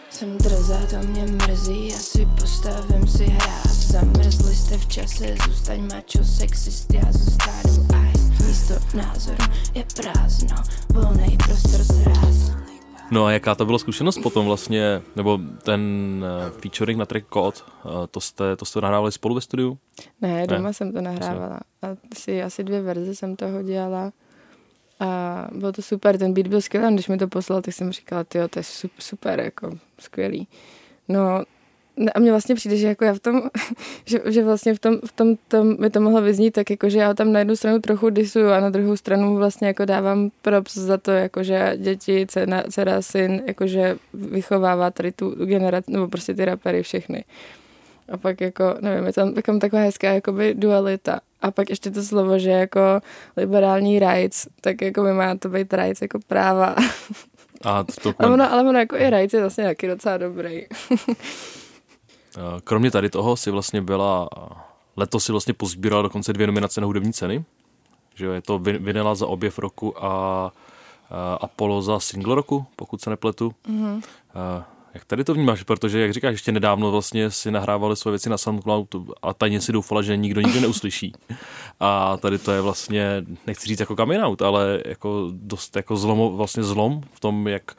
Jsem 0.10 0.38
drzá, 0.38 0.78
to 0.90 1.08
mě 1.08 1.26
mrzí, 1.26 1.94
asi 1.94 2.28
postavím 2.42 3.08
si 3.08 3.24
hráz. 3.26 3.88
Zamrzli 3.88 4.56
jste 4.56 4.78
v 4.78 4.88
čase, 4.88 5.36
zůstaň 5.48 5.88
mačo, 5.94 6.24
sexist, 6.24 6.94
já 6.94 7.12
zůstanu 7.12 7.88
ice. 8.14 8.44
Místo 8.48 8.74
názoru 8.98 9.46
je 9.74 9.86
prázdno, 9.96 10.56
volný 10.94 11.38
prostor 11.38 11.84
zráz. 11.84 12.63
No 13.12 13.26
a 13.26 13.32
jaká 13.32 13.56
to 13.56 13.66
byla 13.66 13.80
zkušenost 13.80 14.18
potom 14.18 14.46
vlastně, 14.46 15.02
nebo 15.16 15.40
ten 15.64 15.82
uh, 16.46 16.60
featuring 16.60 17.00
na 17.00 17.06
track 17.06 17.26
Code, 17.34 17.58
uh, 17.86 17.92
to 18.12 18.20
jste, 18.20 18.56
to 18.56 18.66
jste 18.66 18.82
nahrávali 18.82 19.12
spolu 19.12 19.36
ve 19.36 19.42
studiu? 19.42 19.78
Ne, 20.22 20.48
doma 20.48 20.62
ne. 20.62 20.74
jsem 20.74 20.94
to 20.94 21.02
nahrávala. 21.02 21.60
Asi, 22.12 22.44
asi 22.44 22.64
dvě 22.64 22.82
verze 22.82 23.16
jsem 23.16 23.36
toho 23.36 23.64
dělala. 23.64 24.12
A 25.00 25.48
bylo 25.52 25.72
to 25.72 25.82
super, 25.82 26.18
ten 26.18 26.34
beat 26.34 26.48
byl 26.48 26.62
skvělý, 26.62 26.94
když 26.94 27.08
mi 27.08 27.18
to 27.18 27.28
poslal, 27.28 27.62
tak 27.62 27.74
jsem 27.74 27.92
říkala, 27.92 28.24
ty 28.24 28.40
to 28.50 28.60
je 28.60 28.64
super, 29.00 29.40
jako 29.40 29.78
skvělý. 30.00 30.48
No, 31.08 31.44
a 32.16 32.20
mně 32.20 32.32
vlastně 32.32 32.56
přijde, 32.56 32.78
že 32.78 32.88
jako 32.88 33.06
já 33.06 33.14
v 33.14 33.20
tom, 33.20 33.42
že, 34.06 34.20
že 34.26 34.44
vlastně 34.44 34.74
v 34.74 34.80
tom, 34.80 35.00
v 35.06 35.12
tom, 35.12 35.36
tom 35.48 35.76
by 35.76 35.90
to 35.90 36.02
mohlo 36.02 36.22
vyznít 36.22 36.52
tak 36.52 36.70
jako, 36.70 36.90
že 36.90 37.00
já 37.00 37.14
tam 37.14 37.32
na 37.32 37.40
jednu 37.40 37.56
stranu 37.56 37.80
trochu 37.80 38.10
disuju 38.10 38.50
a 38.50 38.60
na 38.60 38.70
druhou 38.70 38.98
stranu 38.98 39.36
vlastně 39.36 39.68
jako 39.68 39.86
dávám 39.86 40.30
props 40.42 40.78
za 40.78 40.98
to, 40.98 41.12
jako 41.12 41.44
že 41.44 41.74
děti, 41.78 42.26
dcera, 42.28 42.64
dcera 42.70 43.02
syn, 43.02 43.42
jakože 43.46 43.98
vychovává 44.14 44.92
tady 44.92 45.12
tu 45.12 45.46
generaci, 45.46 45.92
nebo 45.92 46.08
prostě 46.08 46.34
ty 46.34 46.46
rapery 46.46 46.84
všechny. 46.84 47.24
A 48.10 48.18
pak 48.18 48.42
jako, 48.42 48.76
nevím, 48.82 49.06
je 49.06 49.14
tam, 49.14 49.34
tam 49.34 49.60
taková 49.60 49.82
hezká 49.82 50.14
jakoby 50.14 50.54
dualita. 50.54 51.20
A 51.42 51.52
pak 51.52 51.70
ještě 51.70 51.92
to 51.92 52.04
slovo, 52.04 52.40
že 52.40 52.50
jako 52.50 52.80
liberální 53.38 54.00
rights, 54.00 54.48
tak 54.62 54.82
jako 54.82 55.04
by 55.04 55.14
má 55.14 55.36
to 55.36 55.50
být 55.50 55.74
rights 55.74 56.02
jako 56.02 56.20
práva. 56.28 56.76
A 57.64 57.84
to 57.84 58.14
ale, 58.20 58.34
ono, 58.34 58.54
ale 58.54 58.70
ono 58.70 58.80
jako 58.80 58.96
i 58.96 59.10
rights 59.10 59.34
je 59.34 59.40
vlastně 59.40 59.64
taky 59.64 59.88
docela 59.88 60.18
dobrý. 60.18 60.66
Kromě 62.64 62.92
tady 62.92 63.10
toho 63.10 63.38
si 63.38 63.52
vlastně 63.52 63.82
byla, 63.82 64.30
letos 64.98 65.26
si 65.26 65.32
vlastně 65.32 65.54
pozbírala 65.54 66.02
dokonce 66.02 66.34
dvě 66.34 66.48
nominace 66.48 66.82
na 66.82 66.88
hudební 66.88 67.14
ceny. 67.14 67.46
Že 68.16 68.26
je 68.26 68.42
to 68.42 68.60
Vinela 68.60 69.16
za 69.16 69.28
objev 69.28 69.60
roku 69.60 70.06
a 70.06 70.52
Apollo 71.42 71.82
za 71.82 72.00
single 72.00 72.36
roku, 72.36 72.66
pokud 72.76 73.02
se 73.02 73.10
nepletu. 73.10 73.54
Mm-hmm. 73.70 74.04
Jak 74.94 75.06
tady 75.06 75.24
to 75.24 75.34
vnímáš? 75.34 75.64
Protože, 75.64 76.00
jak 76.00 76.14
říkáš, 76.14 76.32
ještě 76.32 76.52
nedávno 76.52 76.92
vlastně 76.92 77.32
si 77.32 77.52
nahrávali 77.52 77.96
své 77.96 78.12
věci 78.12 78.30
na 78.30 78.38
SoundCloud 78.38 78.96
a 79.22 79.34
tajně 79.34 79.62
si 79.62 79.72
doufala, 79.72 80.02
že 80.02 80.18
nikdo 80.18 80.42
nikdy 80.42 80.62
neuslyší. 80.62 81.14
A 81.80 82.18
tady 82.18 82.38
to 82.38 82.52
je 82.52 82.62
vlastně, 82.62 83.26
nechci 83.48 83.68
říct 83.68 83.80
jako 83.80 83.96
coming 83.96 84.24
out, 84.24 84.42
ale 84.42 84.82
jako 84.86 85.30
dost 85.32 85.76
jako 85.76 85.96
zlom, 85.98 86.38
vlastně 86.38 86.64
zlom 86.64 87.02
v 87.12 87.20
tom, 87.20 87.48
jak, 87.48 87.72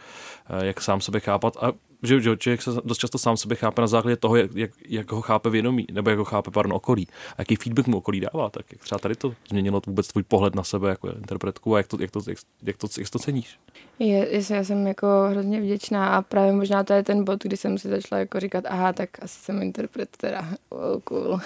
jak 0.61 0.81
sám 0.81 1.01
sebe 1.01 1.21
chápat. 1.21 1.57
A 1.57 1.73
že, 2.05 2.21
že 2.21 2.37
člověk 2.37 2.62
se 2.62 2.71
dost 2.85 2.99
často 2.99 3.19
sám 3.19 3.37
sebe 3.37 3.55
chápe 3.55 3.81
na 3.81 3.87
základě 3.87 4.17
toho, 4.17 4.37
jak, 4.37 4.51
jak, 4.55 4.71
jak 4.88 5.12
ho 5.12 5.21
chápe 5.21 5.51
vědomí, 5.51 5.87
nebo 5.93 6.11
jak 6.11 6.19
ho 6.19 6.25
chápe 6.25 6.51
pardon, 6.51 6.73
okolí. 6.73 7.09
A 7.31 7.35
jaký 7.38 7.57
feedback 7.57 7.87
mu 7.87 7.97
okolí 7.97 8.21
dává, 8.21 8.51
tak 8.51 8.73
jak 8.73 8.81
třeba 8.81 8.99
tady 8.99 9.14
to 9.14 9.35
změnilo 9.49 9.83
vůbec 9.87 10.09
tvůj 10.09 10.23
pohled 10.23 10.55
na 10.55 10.64
sebe 10.64 10.88
jako 10.88 11.09
interpretku 11.09 11.75
a 11.75 11.79
jak 11.79 11.87
to, 11.87 11.97
jak 12.01 12.11
to, 12.11 12.21
jak, 12.29 12.38
jak 12.62 12.77
to, 12.77 12.87
jak 12.99 13.11
to 13.11 13.19
ceníš? 13.19 13.59
Je, 13.99 14.29
já 14.51 14.64
jsem 14.64 14.87
jako 14.87 15.07
hrozně 15.31 15.61
vděčná 15.61 16.17
a 16.17 16.23
právě 16.23 16.53
možná 16.53 16.85
to 16.85 16.93
je 16.93 17.03
ten 17.03 17.25
bod, 17.25 17.43
kdy 17.43 17.57
jsem 17.57 17.79
si 17.79 17.88
začala 17.88 18.19
jako 18.19 18.40
říkat, 18.40 18.64
aha, 18.69 18.93
tak 18.93 19.09
asi 19.23 19.40
jsem 19.40 19.62
interpret 19.62 20.17
teda, 20.17 20.49
oh, 20.69 21.01
cool. 21.05 21.40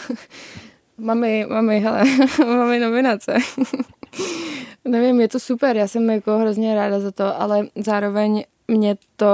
mami, 0.98 1.46
mami, 1.48 1.80
hele, 1.80 2.04
mami 2.46 2.78
nominace. 2.78 3.38
Nevím, 4.84 5.20
je 5.20 5.28
to 5.28 5.40
super, 5.40 5.76
já 5.76 5.88
jsem 5.88 6.10
jako 6.10 6.38
hrozně 6.38 6.74
ráda 6.74 7.00
za 7.00 7.10
to, 7.10 7.40
ale 7.40 7.66
zároveň 7.76 8.44
mě 8.68 8.96
to 9.16 9.26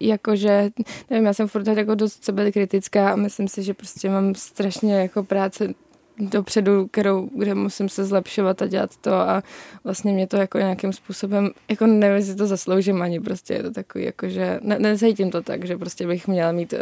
jakože, 0.00 0.70
nevím, 1.10 1.26
já 1.26 1.34
jsem 1.34 1.48
furt 1.48 1.66
jako 1.66 1.94
dost 1.94 2.24
sebe 2.24 2.52
kritická 2.52 3.12
a 3.12 3.16
myslím 3.16 3.48
si, 3.48 3.62
že 3.62 3.74
prostě 3.74 4.08
mám 4.08 4.34
strašně 4.34 4.94
jako 5.00 5.24
práce 5.24 5.74
dopředu, 6.18 6.86
kterou, 6.86 7.30
kde 7.34 7.54
musím 7.54 7.88
se 7.88 8.04
zlepšovat 8.04 8.62
a 8.62 8.66
dělat 8.66 8.96
to 8.96 9.14
a 9.14 9.42
vlastně 9.84 10.12
mě 10.12 10.26
to 10.26 10.36
jako 10.36 10.58
nějakým 10.58 10.92
způsobem, 10.92 11.50
jako 11.68 11.86
nevím, 11.86 12.16
jestli 12.16 12.34
to 12.34 12.46
zasloužím 12.46 13.02
ani 13.02 13.20
prostě 13.20 13.54
je 13.54 13.62
to 13.62 13.70
takový, 13.70 14.04
jako 14.04 14.28
že 14.28 14.60
ne, 14.62 14.78
necítím 14.78 15.30
to 15.30 15.42
tak, 15.42 15.66
že 15.66 15.78
prostě 15.78 16.06
bych 16.06 16.28
měla 16.28 16.52
mít 16.52 16.72
uh, 16.72 16.78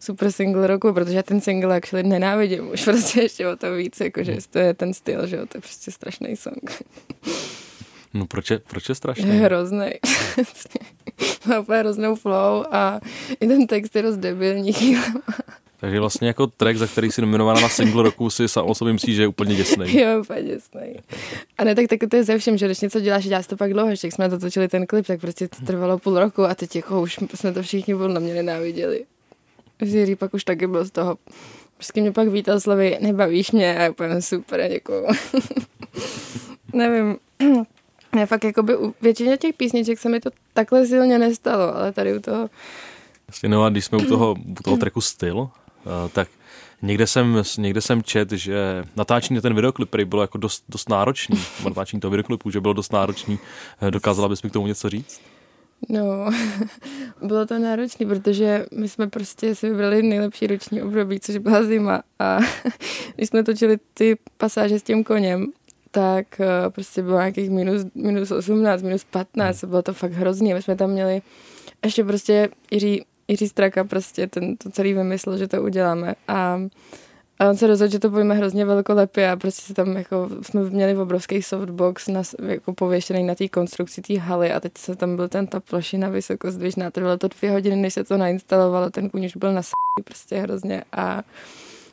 super 0.00 0.32
single 0.32 0.66
roku, 0.66 0.92
protože 0.92 1.22
ten 1.22 1.40
single 1.40 1.76
actually 1.76 2.08
nenávidím 2.08 2.70
už 2.70 2.84
prostě 2.84 3.20
ještě 3.20 3.48
o 3.48 3.56
to 3.56 3.74
víc, 3.74 4.00
jako 4.00 4.22
že 4.22 4.36
to 4.50 4.58
je 4.58 4.74
ten 4.74 4.94
styl, 4.94 5.26
že 5.26 5.36
jo, 5.36 5.46
to 5.46 5.58
je 5.58 5.60
prostě 5.60 5.90
strašný 5.90 6.36
song. 6.36 6.82
No 8.14 8.26
proč 8.26 8.50
je, 8.50 8.58
proč 8.58 8.88
je 8.88 8.94
strašný? 8.94 9.28
Je 9.28 9.34
hrozný. 9.34 9.90
Má 11.46 11.60
úplně 11.60 11.78
hroznou 11.78 12.14
flow 12.14 12.64
a 12.70 13.00
i 13.40 13.46
ten 13.46 13.66
text 13.66 13.96
je 13.96 14.02
dost 14.02 14.16
debilní. 14.16 14.72
Takže 15.80 16.00
vlastně 16.00 16.28
jako 16.28 16.46
track, 16.46 16.78
za 16.78 16.86
který 16.86 17.12
si 17.12 17.20
nominována 17.20 17.60
na 17.60 17.68
single 17.68 18.02
roku, 18.02 18.30
si 18.30 18.48
sám 18.48 18.66
o 18.66 18.74
sobě 18.74 18.92
myslíš, 18.92 19.16
že 19.16 19.22
je 19.22 19.26
úplně 19.26 19.54
děsný. 19.54 19.98
Jo, 19.98 20.20
úplně 20.20 20.42
děsný. 20.42 20.94
A 21.58 21.64
ne, 21.64 21.74
tak, 21.74 21.86
tak 21.86 21.98
to 22.10 22.16
je 22.16 22.24
ze 22.24 22.38
všem, 22.38 22.58
že 22.58 22.66
když 22.66 22.80
něco 22.80 23.00
děláš, 23.00 23.24
děláš 23.24 23.46
to 23.46 23.56
pak 23.56 23.72
dlouho, 23.72 23.94
že 23.94 24.06
jsme 24.06 24.38
točili 24.38 24.68
ten 24.68 24.86
klip, 24.86 25.06
tak 25.06 25.20
prostě 25.20 25.48
to 25.48 25.66
trvalo 25.66 25.98
půl 25.98 26.18
roku 26.18 26.44
a 26.44 26.54
teď 26.54 26.76
jako 26.76 27.02
už 27.02 27.18
jsme 27.34 27.52
to 27.52 27.62
všichni 27.62 27.94
na 27.94 28.20
mě 28.20 28.34
nenáviděli. 28.34 29.04
Zíří 29.82 30.16
pak 30.16 30.34
už 30.34 30.44
taky 30.44 30.66
byl 30.66 30.84
z 30.84 30.90
toho. 30.90 31.18
Vždycky 31.78 32.00
mě 32.00 32.12
pak 32.12 32.28
vítal 32.28 32.60
slovy, 32.60 32.98
nebavíš 33.00 33.50
mě 33.50 33.78
a 33.78 33.90
úplně 33.90 34.22
super, 34.22 34.68
děkuju. 34.68 35.06
Nevím, 36.72 37.16
Ne, 38.14 38.26
fakt 38.26 38.44
jakoby 38.44 38.76
u 38.76 38.94
většině 39.00 39.36
těch 39.36 39.54
písniček 39.54 39.98
se 39.98 40.08
mi 40.08 40.20
to 40.20 40.30
takhle 40.54 40.86
silně 40.86 41.18
nestalo, 41.18 41.76
ale 41.76 41.92
tady 41.92 42.16
u 42.16 42.20
toho... 42.20 42.50
Vlastně 43.28 43.48
no 43.48 43.64
a 43.64 43.68
když 43.68 43.84
jsme 43.84 43.98
u 43.98 44.04
toho, 44.04 44.36
u 44.60 44.62
toho 44.62 44.76
tracku 44.80 45.00
styl, 45.00 45.48
eh, 45.86 46.08
tak 46.12 46.28
Někde 46.82 47.06
jsem, 47.06 47.42
někde 47.58 47.80
jsem 47.80 48.02
čet, 48.02 48.32
že 48.32 48.84
natáčení 48.96 49.40
ten 49.40 49.54
videoklip 49.54 49.88
který 49.88 50.04
bylo 50.04 50.22
jako 50.22 50.38
dost, 50.38 50.64
dost 50.68 50.88
náročný, 50.88 51.38
natáčení 51.64 52.00
toho 52.00 52.10
videoklipu, 52.10 52.50
že 52.50 52.60
bylo 52.60 52.74
dost 52.74 52.92
náročný. 52.92 53.38
Eh, 53.82 53.90
dokázala 53.90 54.28
bys 54.28 54.42
mi 54.42 54.50
k 54.50 54.52
tomu 54.52 54.66
něco 54.66 54.88
říct? 54.88 55.20
No, 55.88 56.30
bylo 57.22 57.46
to 57.46 57.58
náročné, 57.58 58.06
protože 58.06 58.66
my 58.72 58.88
jsme 58.88 59.06
prostě 59.06 59.54
si 59.54 59.68
vybrali 59.68 60.02
nejlepší 60.02 60.46
roční 60.46 60.82
období, 60.82 61.20
což 61.20 61.36
byla 61.36 61.62
zima 61.62 62.02
a 62.18 62.38
když 63.16 63.28
jsme 63.28 63.44
točili 63.44 63.78
ty 63.94 64.16
pasáže 64.36 64.78
s 64.78 64.82
tím 64.82 65.04
koněm, 65.04 65.46
tak 65.90 66.40
eh, 66.40 66.70
prostě 66.70 67.02
bylo 67.02 67.18
nějakých 67.18 67.50
minus, 67.50 67.86
minus 67.94 68.30
18, 68.30 68.82
minus 68.82 69.04
15, 69.04 69.64
bylo 69.64 69.82
to 69.82 69.94
fakt 69.94 70.12
hrozný. 70.12 70.54
My 70.54 70.62
jsme 70.62 70.76
tam 70.76 70.90
měli 70.90 71.22
ještě 71.84 72.04
prostě 72.04 72.48
Jiří, 72.70 73.04
Jiří 73.28 73.48
Straka 73.48 73.84
prostě 73.84 74.26
ten 74.26 74.56
to 74.56 74.70
celý 74.70 74.94
vymyslel, 74.94 75.38
že 75.38 75.48
to 75.48 75.62
uděláme 75.62 76.14
a 76.28 76.60
a 77.40 77.50
on 77.50 77.56
se 77.56 77.66
rozhodl, 77.66 77.92
že 77.92 77.98
to 77.98 78.10
pojme 78.10 78.34
hrozně 78.34 78.64
velkolepě 78.64 79.30
a 79.30 79.36
prostě 79.36 79.62
se 79.62 79.74
tam 79.74 79.96
jako, 79.96 80.28
jsme 80.42 80.62
měli 80.62 80.96
obrovský 80.96 81.42
softbox 81.42 82.08
na, 82.08 82.22
jako 82.46 82.72
pověšený 82.72 83.24
na 83.24 83.34
té 83.34 83.48
konstrukci 83.48 84.02
té 84.02 84.18
haly 84.18 84.52
a 84.52 84.60
teď 84.60 84.78
se 84.78 84.96
tam 84.96 85.16
byl 85.16 85.28
ten 85.28 85.46
ta 85.46 85.60
plošina 85.60 86.08
vysokozdvižná, 86.08 86.90
trvalo 86.90 87.18
to 87.18 87.28
dvě 87.28 87.50
hodiny, 87.50 87.76
než 87.76 87.94
se 87.94 88.04
to 88.04 88.16
nainstalovalo, 88.16 88.90
ten 88.90 89.10
kůň 89.10 89.24
už 89.24 89.36
byl 89.36 89.52
na 89.52 89.62
prostě 90.04 90.38
hrozně 90.38 90.84
a 90.92 91.22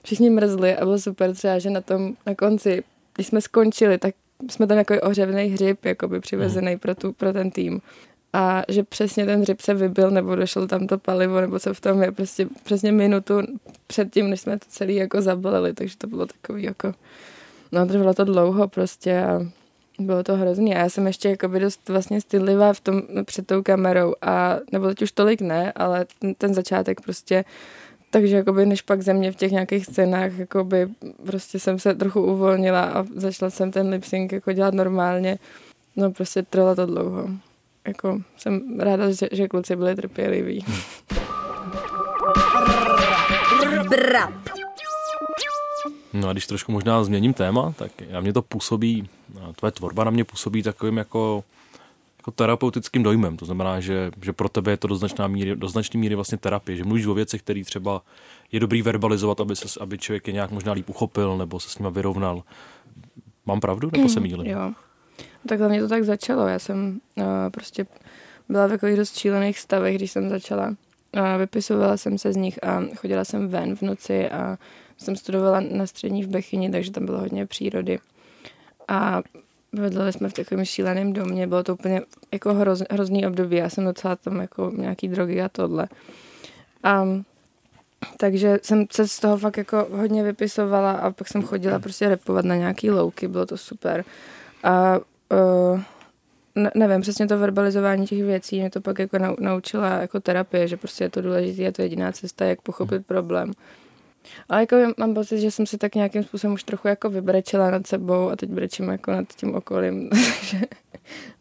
všichni 0.04 0.30
mrzli 0.30 0.76
a 0.76 0.86
bylo 0.86 1.00
super 1.00 1.34
třeba, 1.34 1.60
že 1.60 1.70
na 1.70 1.82
tom, 1.82 2.14
na 2.26 2.36
konci, 2.36 2.84
když 3.16 3.28
jsme 3.28 3.42
skončili, 3.42 3.98
tak 3.98 4.16
jsme 4.50 4.68
tam 4.68 4.78
jako 4.78 4.94
ohřevný 5.02 5.44
hřib, 5.44 5.86
jakoby 5.86 6.20
přivezený 6.20 6.72
mm. 6.72 6.80
pro, 6.80 6.96
tu, 6.96 7.14
pro 7.14 7.34
ten 7.34 7.52
tým 7.52 7.82
a 8.36 8.64
že 8.68 8.84
přesně 8.84 9.26
ten 9.26 9.42
hřib 9.42 9.62
se 9.62 9.74
vybil 9.74 10.12
nebo 10.12 10.36
došlo 10.36 10.68
tam 10.68 10.88
to 10.88 10.98
palivo 10.98 11.42
nebo 11.42 11.60
co 11.60 11.74
v 11.74 11.82
tom 11.82 12.04
je 12.04 12.12
prostě 12.12 12.48
přesně 12.64 12.92
minutu 12.92 13.42
před 13.88 14.14
tím, 14.14 14.30
než 14.30 14.42
jsme 14.42 14.60
to 14.60 14.66
celý 14.70 14.96
jako 14.96 15.22
zabalili, 15.22 15.74
takže 15.74 15.98
to 15.98 16.08
bylo 16.08 16.26
takový 16.26 16.64
jako, 16.64 16.94
no 17.72 17.86
trvalo 17.86 18.14
to 18.14 18.24
dlouho 18.24 18.68
prostě 18.68 19.24
a 19.24 19.42
bylo 20.00 20.24
to 20.24 20.36
hrozný 20.36 20.76
a 20.76 20.80
já 20.80 20.90
jsem 20.90 21.08
ještě 21.08 21.30
jako 21.30 21.48
by 21.48 21.60
dost 21.60 21.90
vlastně 21.90 22.22
stydlivá 22.22 22.74
v 22.74 22.80
tom, 22.80 23.02
před 23.26 23.48
tou 23.48 23.64
kamerou 23.64 24.14
a 24.22 24.58
nebo 24.72 24.88
teď 24.88 25.02
už 25.02 25.12
tolik 25.12 25.42
ne, 25.42 25.72
ale 25.72 26.06
ten, 26.20 26.36
ten 26.36 26.54
začátek 26.54 27.02
prostě 27.02 27.46
takže 28.16 28.36
jakoby 28.36 28.66
než 28.66 28.82
pak 28.82 29.02
ze 29.02 29.14
mě 29.14 29.32
v 29.32 29.36
těch 29.36 29.52
nějakých 29.52 29.86
scénách 29.86 30.38
jakoby 30.38 30.88
prostě 31.26 31.60
jsem 31.60 31.80
se 31.80 31.96
trochu 31.96 32.22
uvolnila 32.22 32.84
a 32.84 33.06
začala 33.16 33.50
jsem 33.50 33.72
ten 33.72 33.90
lip 33.90 34.04
sync 34.04 34.32
jako 34.32 34.52
dělat 34.52 34.74
normálně. 34.74 35.40
No 35.96 36.12
prostě 36.12 36.44
trvalo 36.44 36.76
to 36.76 36.86
dlouho 36.86 37.30
jako 37.88 38.22
jsem 38.38 38.80
ráda, 38.80 39.12
že, 39.12 39.28
že 39.32 39.48
kluci 39.48 39.76
byli 39.76 39.96
trpěliví. 39.96 40.66
No 46.14 46.30
a 46.30 46.32
když 46.32 46.48
trošku 46.48 46.72
možná 46.72 47.04
změním 47.04 47.34
téma, 47.34 47.74
tak 47.78 47.92
já 48.10 48.22
mě 48.22 48.34
to 48.34 48.42
působí, 48.42 49.10
tvoje 49.56 49.72
tvorba 49.72 50.04
na 50.04 50.12
mě 50.12 50.24
působí 50.24 50.64
takovým 50.64 50.98
jako, 50.98 51.44
jako 52.26 52.32
terapeutickým 52.32 53.04
dojmem. 53.04 53.38
To 53.38 53.46
znamená, 53.46 53.80
že, 53.80 54.12
že 54.22 54.34
pro 54.34 54.50
tebe 54.50 54.72
je 54.72 54.78
to 54.78 54.88
do 54.88 54.96
značné 54.96 55.28
míry, 55.28 55.56
do 55.56 55.70
značné 55.70 56.00
míry 56.00 56.16
vlastně 56.16 56.38
terapie, 56.38 56.78
že 56.78 56.84
mluvíš 56.84 57.06
o 57.06 57.14
věcech, 57.14 57.42
které 57.42 57.64
třeba 57.64 58.02
je 58.52 58.60
dobrý 58.60 58.82
verbalizovat, 58.82 59.40
aby, 59.40 59.56
se, 59.56 59.80
aby 59.80 59.98
člověk 59.98 60.28
je 60.28 60.34
nějak 60.34 60.52
možná 60.52 60.74
líp 60.74 60.90
uchopil 60.90 61.38
nebo 61.38 61.60
se 61.60 61.70
s 61.70 61.78
nima 61.78 61.90
vyrovnal. 61.90 62.44
Mám 63.46 63.60
pravdu 63.60 63.90
nebo 63.94 64.10
se 64.10 64.20
mýlím? 64.20 64.52
Jo, 64.52 64.74
Takhle 65.48 65.70
mě 65.70 65.82
to 65.82 65.88
tak 65.88 66.04
začalo. 66.04 66.48
Já 66.48 66.60
jsem 66.60 67.00
uh, 67.18 67.24
prostě 67.52 67.86
byla 68.50 68.68
v 68.68 68.70
takových 68.70 68.98
dost 68.98 69.18
šílených 69.18 69.60
stavech, 69.60 69.96
když 69.96 70.12
jsem 70.12 70.30
začala. 70.30 70.68
Uh, 70.68 71.22
vypisovala 71.38 71.98
jsem 71.98 72.18
se 72.18 72.34
z 72.34 72.36
nich 72.36 72.64
a 72.64 72.84
chodila 72.96 73.24
jsem 73.26 73.48
ven 73.48 73.76
v 73.76 73.82
noci 73.82 74.30
a 74.30 74.58
jsem 74.98 75.16
studovala 75.16 75.60
na 75.60 75.88
střední 75.88 76.24
v 76.24 76.28
Bechyni, 76.28 76.72
takže 76.72 76.92
tam 76.92 77.06
bylo 77.06 77.20
hodně 77.20 77.46
přírody. 77.46 78.00
A 78.88 79.22
bydleli 79.76 80.14
jsme 80.14 80.30
v 80.30 80.34
takovém 80.34 80.66
šíleném 80.66 81.14
domě, 81.14 81.48
bylo 81.48 81.64
to 81.64 81.74
úplně 81.74 82.02
jako 82.34 82.54
hroz, 82.54 82.84
hrozný 82.92 83.28
období, 83.28 83.56
já 83.56 83.70
jsem 83.70 83.86
docela 83.86 84.16
tam 84.16 84.40
jako 84.40 84.72
nějaký 84.76 85.08
drogy 85.08 85.42
a 85.42 85.50
tohle. 85.50 85.88
A 86.84 87.06
takže 88.18 88.60
jsem 88.64 88.86
se 88.92 89.08
z 89.08 89.20
toho 89.20 89.38
fakt 89.38 89.58
jako 89.58 89.88
hodně 89.92 90.24
vypisovala 90.24 90.92
a 90.92 91.12
pak 91.12 91.28
jsem 91.28 91.44
chodila 91.44 91.80
prostě 91.80 92.10
repovat 92.10 92.46
na 92.46 92.56
nějaký 92.56 92.92
louky, 92.92 93.28
bylo 93.28 93.46
to 93.46 93.58
super. 93.58 94.06
A 94.64 95.00
uh, 95.32 95.82
ne, 96.56 96.72
nevím, 96.76 97.02
přesně 97.02 97.28
to 97.28 97.40
verbalizování 97.40 98.08
těch 98.08 98.24
věcí 98.24 98.60
mě 98.60 98.70
to 98.70 98.82
pak 98.82 99.00
jako 99.00 99.18
naučila 99.40 99.90
jako 99.90 100.20
terapie, 100.20 100.68
že 100.68 100.78
prostě 100.78 101.04
je 101.04 101.10
to 101.10 101.22
důležité, 101.22 101.62
je 101.62 101.72
to 101.72 101.82
jediná 101.82 102.12
cesta, 102.12 102.46
jak 102.46 102.62
pochopit 102.62 103.06
problém. 103.06 103.52
Ale 104.50 104.62
jako 104.62 104.76
mám 104.98 105.14
pocit, 105.14 105.40
že 105.40 105.52
jsem 105.52 105.66
si 105.66 105.78
tak 105.78 105.96
nějakým 105.96 106.24
způsobem 106.24 106.54
už 106.54 106.64
trochu 106.64 106.88
jako 106.88 107.10
vybrečela 107.10 107.72
nad 107.72 107.88
sebou 107.88 108.30
a 108.30 108.36
teď 108.36 108.50
brečím 108.50 108.90
jako 108.90 109.12
nad 109.12 109.26
tím 109.36 109.56
okolím, 109.56 110.10
takže 110.10 110.66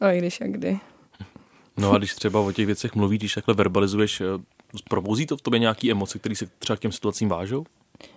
no 0.01 0.09
i 0.09 0.18
když 0.18 0.40
a 0.40 0.47
kdy. 0.47 0.79
No 1.77 1.92
a 1.92 1.99
když 1.99 2.14
třeba 2.14 2.40
o 2.40 2.53
těch 2.53 2.66
věcech 2.66 2.94
mluvíš, 2.94 3.18
když 3.18 3.35
takhle 3.35 3.55
verbalizuješ, 3.55 4.20
eh, 4.20 4.25
probouzí 4.88 5.27
to 5.27 5.37
v 5.37 5.42
tobě 5.42 5.59
nějaké 5.61 5.90
emoce, 5.90 6.18
které 6.18 6.37
se 6.37 6.47
třeba 6.59 6.77
k 6.77 6.81
těm 6.81 6.92
situacím 6.92 7.29
vážou? 7.29 7.64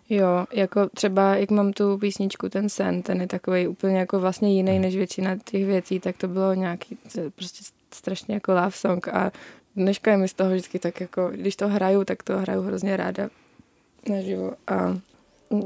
Jo, 0.09 0.45
jako 0.53 0.89
třeba, 0.89 1.35
jak 1.35 1.51
mám 1.51 1.73
tu 1.73 1.97
písničku 1.97 2.49
Ten 2.49 2.69
sen, 2.69 3.01
ten 3.01 3.21
je 3.21 3.27
takový 3.27 3.67
úplně 3.67 3.97
jako 3.97 4.19
vlastně 4.19 4.55
jiný 4.55 4.71
hmm. 4.71 4.81
než 4.81 4.95
většina 4.95 5.35
těch 5.35 5.65
věcí, 5.65 5.99
tak 5.99 6.17
to 6.17 6.27
bylo 6.27 6.53
nějaký 6.53 6.97
prostě 7.35 7.63
strašně 7.93 8.33
jako 8.33 8.53
love 8.53 8.71
song 8.71 9.07
a 9.07 9.31
dneška 9.75 10.11
je 10.11 10.17
mi 10.17 10.27
z 10.27 10.33
toho 10.33 10.49
vždycky 10.49 10.79
tak 10.79 11.01
jako, 11.01 11.29
když 11.29 11.55
to 11.55 11.67
hraju, 11.67 12.03
tak 12.03 12.23
to 12.23 12.37
hraju 12.37 12.61
hrozně 12.61 12.97
ráda 12.97 13.29
naživo 14.09 14.51
a 14.67 14.97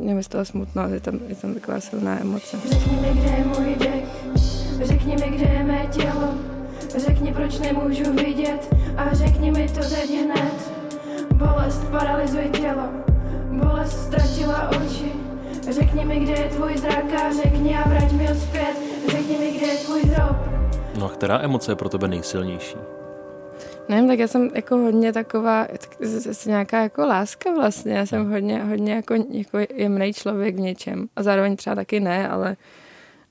je 0.02 0.14
mi 0.14 0.24
z 0.24 0.28
toho 0.28 0.46
smutno, 0.46 0.88
je 0.88 1.00
tam, 1.00 1.20
je 1.28 1.36
tam 1.36 1.54
taková 1.54 1.80
silná 1.80 2.22
emoce. 2.22 2.58
Řekni 2.70 2.98
mi, 3.02 3.10
kde 3.14 3.30
je 3.30 3.46
můj 3.46 3.76
dech, 3.76 4.06
řekni 4.84 5.16
mi, 5.16 5.38
kde 5.38 5.46
je 5.46 5.64
mé 5.64 5.88
tělo, 5.92 6.34
řekni, 6.96 7.34
proč 7.34 7.60
nemůžu 7.60 8.14
vidět 8.14 8.76
a 8.98 9.14
řekni 9.14 9.52
mi 9.52 9.68
to 9.70 9.80
teď 9.80 10.10
hned. 10.24 10.72
Bolest 11.34 11.84
paralyzuje 11.92 12.50
tělo, 12.50 12.84
Bolest 13.52 14.06
ztratila 14.06 14.70
oči 14.70 15.12
Řekni 15.70 16.06
mi, 16.06 16.20
kde 16.20 16.32
je 16.32 16.50
tvůj 16.50 16.78
zrak 16.78 17.14
a 17.14 17.34
řekni 17.44 17.76
a 17.78 17.90
vrať 17.90 18.12
mi 18.12 18.28
ho 18.28 18.36
zpět 18.36 18.76
Řekni 19.08 19.38
mi, 19.38 19.52
kde 19.52 19.68
je 19.68 19.78
tvůj 19.78 20.02
hrob 20.02 20.38
No 21.00 21.06
a 21.06 21.10
která 21.10 21.40
emoce 21.42 21.72
je 21.72 21.76
pro 21.76 21.90
tebe 21.90 22.08
nejsilnější? 22.08 22.78
Nevím, 23.90 24.08
tak 24.08 24.20
já 24.20 24.28
jsem 24.28 24.50
jako 24.56 24.78
hodně 24.78 25.14
taková, 25.14 25.66
tak, 25.66 25.98
nějaká 26.46 26.84
jako 26.84 27.06
láska 27.06 27.54
vlastně. 27.54 27.94
Já 27.94 28.06
jsem 28.06 28.32
hodně, 28.32 28.64
hodně 28.64 28.94
jako, 28.94 29.14
jako 29.30 29.58
jemný 29.76 30.14
člověk 30.14 30.56
v 30.56 30.60
něčem. 30.60 31.08
A 31.16 31.24
zároveň 31.24 31.56
třeba 31.56 31.76
taky 31.76 32.00
ne, 32.00 32.30
ale 32.30 32.58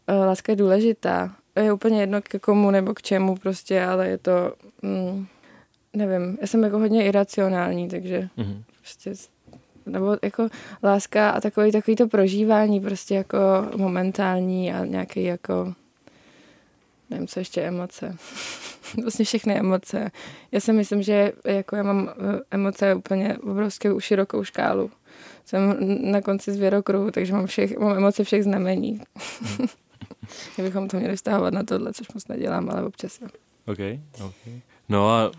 uh, 0.09 0.27
láska 0.27 0.53
je 0.53 0.57
důležitá. 0.57 1.35
Je 1.57 1.73
úplně 1.73 2.01
jedno 2.01 2.21
k 2.23 2.39
komu 2.39 2.71
nebo 2.71 2.95
k 2.95 3.03
čemu 3.03 3.37
prostě, 3.37 3.85
ale 3.85 4.09
je 4.09 4.19
to, 4.19 4.55
mm, 4.83 5.27
nevím, 5.93 6.39
já 6.41 6.47
jsem 6.47 6.63
jako 6.63 6.79
hodně 6.79 7.07
iracionální, 7.07 7.89
takže 7.89 8.29
mm-hmm. 8.39 8.63
prostě 8.79 9.15
nebo 9.87 10.17
jako 10.23 10.49
láska 10.83 11.31
a 11.31 11.41
takový, 11.41 11.73
takový 11.73 11.97
to 11.97 12.09
prožívání 12.09 12.81
prostě 12.81 13.15
jako 13.15 13.39
momentální 13.77 14.73
a 14.73 14.85
nějaký 14.85 15.25
jako 15.25 15.75
nevím, 17.11 17.27
co 17.27 17.39
ještě 17.39 17.63
emoce. 17.63 18.17
vlastně 19.03 19.25
všechny 19.25 19.59
emoce. 19.59 20.11
Já 20.53 20.61
si 20.61 20.73
myslím, 20.73 21.03
že 21.03 21.33
jako 21.45 21.77
já 21.77 21.83
mám 21.83 22.09
eh, 22.09 22.41
emoce 22.51 22.95
úplně 22.95 23.39
obrovskou 23.39 24.01
širokou 24.01 24.45
škálu. 24.45 24.91
Jsem 25.45 25.77
na 26.11 26.21
konci 26.21 26.53
zvěrokruhu, 26.53 27.11
takže 27.11 27.33
mám, 27.33 27.47
všech, 27.47 27.79
mám 27.79 27.97
emoce 27.97 28.25
všech 28.25 28.45
znamení. 28.45 29.01
Kdybychom 30.55 30.89
to 30.89 30.97
měli 30.97 31.17
vztahovat 31.17 31.55
na 31.55 31.63
tohle, 31.63 31.93
což 31.93 32.13
moc 32.15 32.29
nedělám, 32.29 32.71
ale 32.71 32.83
občas 32.85 33.21
jo. 33.21 33.29
Okay, 33.67 34.01
okay. 34.15 34.61
No 34.89 35.11
a 35.11 35.31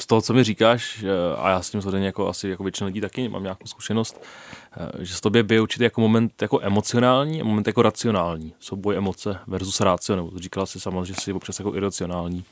z 0.00 0.06
toho, 0.06 0.22
co 0.22 0.34
mi 0.34 0.44
říkáš, 0.44 1.04
eh, 1.04 1.36
a 1.36 1.50
já 1.50 1.62
s 1.62 1.70
tím 1.70 1.78
vzhledem 1.78 2.02
jako 2.02 2.28
asi 2.28 2.48
jako 2.48 2.62
většina 2.62 2.86
lidí 2.86 3.00
taky 3.00 3.28
mám 3.28 3.42
nějakou 3.42 3.66
zkušenost, 3.66 4.22
eh, 4.76 5.04
že 5.04 5.14
z 5.14 5.20
tobě 5.20 5.42
by 5.42 5.60
určitě 5.60 5.84
jako 5.84 6.00
moment 6.00 6.42
jako 6.42 6.60
emocionální 6.62 7.40
a 7.40 7.44
moment 7.44 7.66
jako 7.66 7.82
racionální. 7.82 8.54
Souboj 8.60 8.96
emoce 8.96 9.38
versus 9.46 9.80
ratio, 9.80 10.16
nebo 10.16 10.30
říkala 10.36 10.66
si 10.66 10.80
sama, 10.80 11.04
že 11.04 11.14
jsi 11.14 11.32
občas 11.32 11.58
jako 11.58 11.74
iracionální. 11.74 12.44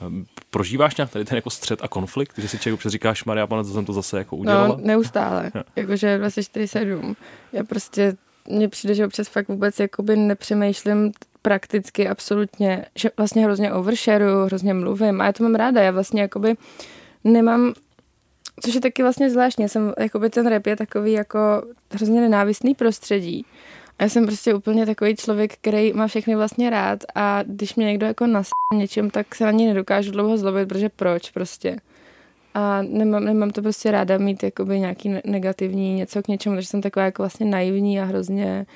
Eh, 0.00 0.24
prožíváš 0.50 0.96
nějak 0.96 1.10
tady 1.10 1.24
ten 1.24 1.36
jako 1.36 1.50
střed 1.50 1.82
a 1.82 1.88
konflikt, 1.88 2.38
že 2.38 2.48
si 2.48 2.58
člověk 2.58 2.74
občas 2.74 2.92
říkáš, 2.92 3.24
Maria, 3.24 3.46
pane, 3.46 3.64
to 3.64 3.72
jsem 3.72 3.84
to 3.84 3.92
zase 3.92 4.18
jako 4.18 4.36
udělala? 4.36 4.68
No, 4.68 4.78
neustále. 4.80 5.50
Jakože 5.76 6.18
24-7. 6.18 7.14
Já 7.52 7.64
prostě, 7.64 8.16
mně 8.48 8.68
přijde, 8.68 8.94
že 8.94 9.06
občas 9.06 9.28
fakt 9.28 9.48
vůbec 9.48 9.80
jakoby 9.80 10.16
nepřemýšlím 10.16 11.12
prakticky 11.42 12.08
absolutně, 12.08 12.84
že 12.96 13.10
vlastně 13.16 13.44
hrozně 13.44 13.72
overshareu, 13.72 14.44
hrozně 14.44 14.74
mluvím 14.74 15.20
a 15.20 15.26
já 15.26 15.32
to 15.32 15.42
mám 15.42 15.54
ráda, 15.54 15.82
já 15.82 15.90
vlastně 15.90 16.22
jakoby 16.22 16.54
nemám, 17.24 17.72
což 18.60 18.74
je 18.74 18.80
taky 18.80 19.02
vlastně 19.02 19.30
zvláštně, 19.30 19.68
jsem, 19.68 19.92
jakoby 19.98 20.30
ten 20.30 20.46
rap 20.46 20.66
je 20.66 20.76
takový 20.76 21.12
jako 21.12 21.38
hrozně 21.90 22.20
nenávistný 22.20 22.74
prostředí 22.74 23.46
A 23.98 24.02
já 24.02 24.08
jsem 24.08 24.26
prostě 24.26 24.54
úplně 24.54 24.86
takový 24.86 25.16
člověk, 25.16 25.54
který 25.54 25.92
má 25.92 26.06
všechny 26.06 26.36
vlastně 26.36 26.70
rád 26.70 27.04
a 27.14 27.42
když 27.46 27.74
mě 27.74 27.86
někdo 27.86 28.06
jako 28.06 28.26
nas 28.26 28.48
něčem, 28.74 29.10
tak 29.10 29.34
se 29.34 29.44
na 29.44 29.50
ní 29.50 29.66
nedokážu 29.66 30.10
dlouho 30.10 30.38
zlobit, 30.38 30.68
protože 30.68 30.88
proč 30.88 31.30
prostě. 31.30 31.76
A 32.54 32.82
nemám, 32.82 33.24
nemám 33.24 33.50
to 33.50 33.62
prostě 33.62 33.90
ráda 33.90 34.18
mít 34.18 34.42
jakoby 34.42 34.80
nějaký 34.80 35.14
negativní 35.24 35.94
něco 35.94 36.22
k 36.22 36.28
něčemu, 36.28 36.56
takže 36.56 36.68
jsem 36.68 36.82
taková 36.82 37.04
jako 37.04 37.22
vlastně 37.22 37.46
naivní 37.46 38.00
a 38.00 38.04
hrozně 38.04 38.66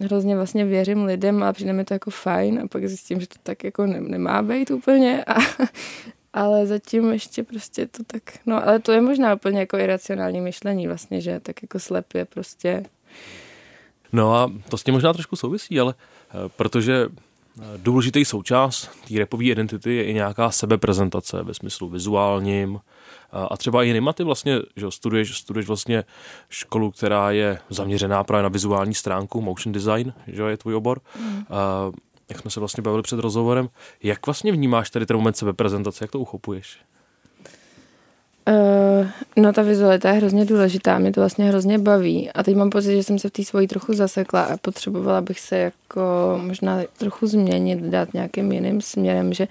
hrozně 0.00 0.36
vlastně 0.36 0.64
věřím 0.64 1.04
lidem 1.04 1.42
a 1.42 1.52
přijde 1.52 1.72
mi 1.72 1.84
to 1.84 1.94
jako 1.94 2.10
fajn 2.10 2.60
a 2.64 2.68
pak 2.68 2.88
zjistím, 2.88 3.20
že 3.20 3.26
to 3.26 3.36
tak 3.42 3.64
jako 3.64 3.86
ne, 3.86 4.00
nemá 4.00 4.42
být 4.42 4.70
úplně 4.70 5.24
a, 5.24 5.34
ale 6.32 6.66
zatím 6.66 7.12
ještě 7.12 7.42
prostě 7.42 7.86
to 7.86 8.04
tak, 8.04 8.22
no 8.46 8.68
ale 8.68 8.78
to 8.78 8.92
je 8.92 9.00
možná 9.00 9.34
úplně 9.34 9.58
jako 9.58 9.78
iracionální 9.78 10.40
myšlení 10.40 10.86
vlastně, 10.86 11.20
že 11.20 11.40
tak 11.40 11.62
jako 11.62 11.78
slepě 11.78 12.24
prostě. 12.24 12.84
No 14.12 14.34
a 14.34 14.52
to 14.68 14.78
s 14.78 14.84
tím 14.84 14.94
možná 14.94 15.12
trošku 15.12 15.36
souvisí, 15.36 15.80
ale 15.80 15.94
eh, 15.94 16.34
protože 16.56 17.06
eh, 17.06 17.62
důležitý 17.76 18.24
součást 18.24 18.90
té 19.08 19.18
repové 19.18 19.44
identity 19.44 19.96
je 19.96 20.04
i 20.04 20.14
nějaká 20.14 20.50
sebeprezentace 20.50 21.42
ve 21.42 21.54
smyslu 21.54 21.88
vizuálním, 21.88 22.80
a 23.50 23.56
třeba 23.56 23.84
i 23.84 23.86
jinýma 23.86 24.12
ty 24.12 24.24
vlastně, 24.24 24.58
že 24.76 24.90
studuješ, 24.90 25.38
studuješ 25.38 25.66
vlastně 25.66 26.04
školu, 26.48 26.90
která 26.90 27.30
je 27.30 27.58
zaměřená 27.70 28.24
právě 28.24 28.42
na 28.42 28.48
vizuální 28.48 28.94
stránku, 28.94 29.40
motion 29.40 29.72
design, 29.72 30.12
že 30.26 30.42
je 30.42 30.56
tvůj 30.56 30.74
obor. 30.74 31.00
Mm. 31.20 31.44
A, 31.50 31.90
jak 32.30 32.40
jsme 32.40 32.50
se 32.50 32.60
vlastně 32.60 32.82
bavili 32.82 33.02
před 33.02 33.18
rozhovorem, 33.18 33.68
jak 34.02 34.26
vlastně 34.26 34.52
vnímáš 34.52 34.90
tady 34.90 35.06
ten 35.06 35.16
moment 35.16 35.36
sebeprezentace, 35.36 36.04
jak 36.04 36.10
to 36.10 36.20
uchopuješ? 36.20 36.78
Uh, 38.48 39.06
no 39.36 39.52
ta 39.52 39.62
vizualita 39.62 40.08
je 40.08 40.14
hrozně 40.14 40.44
důležitá, 40.44 40.98
mě 40.98 41.12
to 41.12 41.20
vlastně 41.20 41.44
hrozně 41.44 41.78
baví 41.78 42.30
a 42.30 42.42
teď 42.42 42.56
mám 42.56 42.70
pocit, 42.70 42.96
že 42.96 43.02
jsem 43.02 43.18
se 43.18 43.28
v 43.28 43.32
té 43.32 43.44
svojí 43.44 43.68
trochu 43.68 43.94
zasekla 43.94 44.42
a 44.42 44.56
potřebovala 44.56 45.20
bych 45.20 45.40
se 45.40 45.58
jako 45.58 46.00
možná 46.42 46.78
trochu 46.98 47.26
změnit, 47.26 47.78
dát 47.78 48.14
nějakým 48.14 48.52
jiným 48.52 48.80
směrem, 48.80 49.32
že 49.32 49.48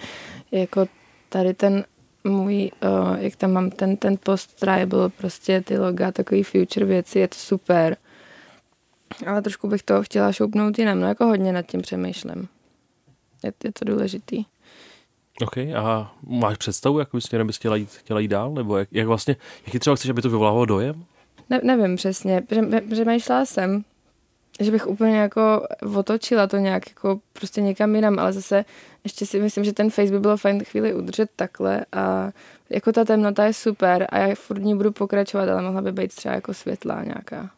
jako 0.51 0.85
tady 1.29 1.53
ten 1.53 1.83
můj, 2.25 2.71
uh, 2.83 3.17
jak 3.19 3.35
tam 3.35 3.51
mám 3.51 3.69
ten, 3.69 3.97
ten 3.97 4.17
post 4.23 4.59
tribal, 4.59 5.09
prostě 5.09 5.61
ty 5.61 5.77
loga, 5.77 6.11
takový 6.11 6.43
future 6.43 6.85
věci, 6.85 7.19
je 7.19 7.27
to 7.27 7.35
super. 7.35 7.97
Ale 9.27 9.41
trošku 9.41 9.67
bych 9.67 9.83
to 9.83 10.03
chtěla 10.03 10.31
šoupnout 10.31 10.79
jinam, 10.79 10.99
no 10.99 11.07
jako 11.07 11.25
hodně 11.25 11.53
nad 11.53 11.61
tím 11.61 11.81
přemýšlím. 11.81 12.47
Je, 13.43 13.53
je 13.63 13.71
to 13.71 13.85
důležitý. 13.85 14.45
OK, 15.41 15.57
a 15.57 16.15
máš 16.27 16.57
představu, 16.57 16.99
jak 16.99 17.09
bys 17.13 17.29
bys 17.43 17.57
chtěla 17.57 17.75
jít, 17.75 17.89
chtěla 17.89 18.19
jít 18.19 18.27
dál? 18.27 18.53
Nebo 18.53 18.77
jak, 18.77 18.89
jak 18.91 19.07
vlastně, 19.07 19.35
jaký 19.65 19.79
třeba 19.79 19.95
chceš, 19.95 20.09
aby 20.09 20.21
to 20.21 20.29
vyvolávalo 20.29 20.65
dojem? 20.65 21.05
Ne, 21.49 21.59
nevím 21.63 21.95
přesně, 21.95 22.43
přemýšlela 22.89 23.45
jsem, 23.45 23.83
že 24.59 24.71
bych 24.71 24.87
úplně 24.87 25.17
jako 25.17 25.67
otočila 25.95 26.47
to 26.47 26.57
nějak 26.57 26.89
jako 26.89 27.19
prostě 27.33 27.61
někam 27.61 27.95
jinam, 27.95 28.19
ale 28.19 28.33
zase 28.33 28.65
ještě 29.03 29.25
si 29.25 29.39
myslím, 29.39 29.63
že 29.63 29.73
ten 29.73 29.89
face 29.89 30.11
by 30.11 30.19
bylo 30.19 30.37
fajn 30.37 30.63
chvíli 30.63 30.93
udržet 30.93 31.29
takhle 31.35 31.85
a 31.91 32.31
jako 32.69 32.91
ta 32.91 33.05
temnota 33.05 33.45
je 33.45 33.53
super 33.53 34.07
a 34.09 34.17
já 34.17 34.35
furt 34.35 34.59
ní 34.59 34.77
budu 34.77 34.91
pokračovat, 34.91 35.49
ale 35.49 35.61
mohla 35.61 35.81
by 35.81 35.91
být 35.91 36.15
třeba 36.15 36.35
jako 36.35 36.53
světlá 36.53 37.03
nějaká. 37.03 37.49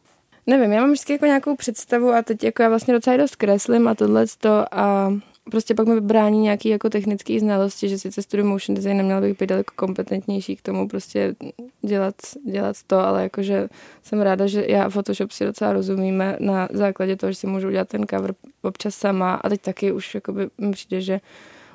Nevím, 0.48 0.72
já 0.72 0.82
mám 0.82 0.90
vždycky 0.90 1.14
jako 1.14 1.26
nějakou 1.26 1.56
představu 1.56 2.12
a 2.14 2.22
teď 2.22 2.44
jako 2.44 2.64
já 2.64 2.70
vlastně 2.70 2.94
docela 2.94 3.18
dost 3.18 3.36
kreslím 3.36 3.88
a 3.88 3.96
tohle 3.96 4.26
a 4.72 5.14
prostě 5.52 5.76
pak 5.76 5.88
mi 5.88 6.02
brání 6.02 6.40
nějaký 6.40 6.70
jako 6.70 6.90
technický 6.90 7.40
znalosti, 7.40 7.90
že 7.90 8.00
sice 8.00 8.22
studuju 8.22 8.50
motion 8.50 8.76
design, 8.76 8.98
neměla 8.98 9.22
bych 9.22 9.40
být 9.40 9.50
daleko 9.50 9.74
kompetentnější 9.76 10.56
k 10.56 10.62
tomu 10.62 10.88
prostě 10.88 11.36
dělat, 11.82 12.16
dělat 12.46 12.76
to, 12.88 13.00
ale 13.00 13.24
jakože 13.24 13.70
jsem 14.04 14.22
ráda, 14.22 14.48
že 14.48 14.66
já 14.68 14.84
a 14.86 14.90
Photoshop 14.90 15.32
si 15.32 15.46
docela 15.46 15.74
rozumíme 15.74 16.38
na 16.40 16.68
základě 16.74 17.16
toho, 17.16 17.32
že 17.32 17.38
si 17.38 17.48
můžu 17.48 17.68
udělat 17.68 17.90
ten 17.90 18.08
cover 18.08 18.34
občas 18.62 18.96
sama 18.96 19.36
a 19.36 19.50
teď 19.50 19.62
taky 19.62 19.92
už 19.92 20.16
jakoby 20.16 20.50
mi 20.58 20.72
přijde, 20.72 21.02
že 21.02 21.20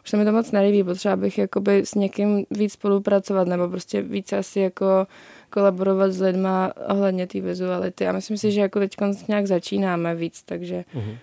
už 0.05 0.11
se 0.11 0.17
mi 0.17 0.25
to 0.25 0.33
moc 0.33 0.51
nelíbí, 0.51 0.85
potřeba 0.85 1.17
bych 1.17 1.39
jakoby 1.39 1.79
s 1.79 1.95
někým 1.95 2.47
víc 2.51 2.73
spolupracovat 2.73 3.49
nebo 3.49 3.69
prostě 3.69 4.03
víc 4.03 4.33
asi 4.33 4.61
jako 4.61 5.07
kolaborovat 5.51 6.13
s 6.13 6.21
lidma 6.21 6.73
ohledně 6.89 7.27
té 7.27 7.41
vizuality 7.41 8.09
a 8.09 8.13
myslím 8.13 8.37
si, 8.37 8.53
že 8.53 8.61
jako 8.61 8.79
teď 8.79 8.97
nějak 9.29 9.47
začínáme 9.47 10.15
víc, 10.15 10.43
takže 10.43 10.85
uh-huh. 10.95 11.17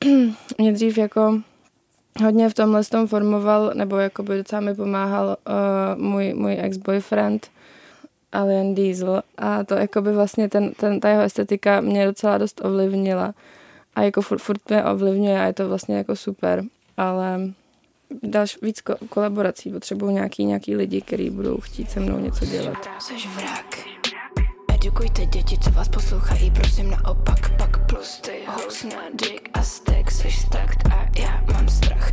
mě 0.58 0.72
dřív 0.72 0.98
jako 0.98 1.40
hodně 2.24 2.48
v 2.48 2.54
tomhle 2.54 2.84
tom 2.84 3.06
formoval, 3.06 3.72
nebo 3.74 3.96
jakoby 3.96 4.36
docela 4.36 4.60
mi 4.60 4.74
pomáhal 4.74 5.36
uh, 5.48 6.02
můj, 6.02 6.34
můj 6.34 6.56
ex-boyfriend 6.60 7.50
Alien 8.32 8.74
Diesel 8.74 9.22
a 9.38 9.64
to 9.64 9.74
jakoby 9.74 10.12
vlastně 10.12 10.48
ten, 10.48 10.72
ten, 10.72 11.00
ta 11.00 11.08
jeho 11.08 11.22
estetika 11.22 11.80
mě 11.80 12.06
docela 12.06 12.38
dost 12.38 12.60
ovlivnila 12.64 13.34
a 13.94 14.02
jako 14.02 14.22
furt, 14.22 14.38
furt 14.38 14.70
mě 14.70 14.84
ovlivňuje 14.84 15.40
a 15.40 15.44
je 15.44 15.52
to 15.52 15.68
vlastně 15.68 15.96
jako 15.96 16.16
super, 16.16 16.62
ale 16.96 17.40
další 18.22 18.58
víc 18.62 18.80
ko- 18.80 19.08
kolaborací, 19.08 19.72
potřebuju 19.72 20.12
nějaký, 20.12 20.44
nějaký 20.44 20.76
lidi, 20.76 21.00
kteří 21.00 21.30
budou 21.30 21.56
chtít 21.60 21.90
se 21.90 22.00
mnou 22.00 22.18
něco 22.18 22.44
dělat. 22.46 22.88
Jsi 22.98 23.14
vrak. 23.28 23.78
Edukujte 24.74 25.26
děti, 25.26 25.58
co 25.58 25.70
vás 25.70 25.88
poslouchají, 25.88 26.50
prosím 26.50 26.90
naopak, 26.90 27.56
pak 27.58 27.86
plus 27.86 28.20
ty 28.20 28.32
na 28.88 29.02
dick 29.14 29.50
a 29.52 29.62
stek, 29.62 30.10
jsi 30.10 30.30
stakt 30.30 30.88
a 30.92 31.08
já 31.18 31.29
mám 31.60 31.68
strach. 31.68 32.12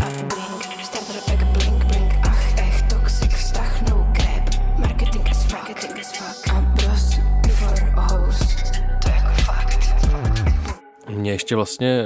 A 0.00 0.08
blink, 0.08 0.84
starter 0.84 1.20
pack 1.26 1.44
blink, 1.44 1.84
blink, 1.84 2.12
ach, 2.22 2.58
ech, 2.58 2.82
toxic 2.82 3.32
vztah, 3.34 3.82
no 3.90 4.06
cap, 4.16 4.78
marketing 4.78 5.28
as 5.30 5.44
fuck, 5.44 5.52
marketing 5.52 5.98
as 5.98 6.12
fuck, 6.16 6.46
bros 6.76 7.14
for 7.58 7.76
house, 8.00 8.44
to 9.02 9.08
je 9.08 9.14
jako 9.14 9.42
fakt. 9.42 9.94
Mě 11.08 11.30
ještě 11.32 11.56
vlastně 11.56 12.04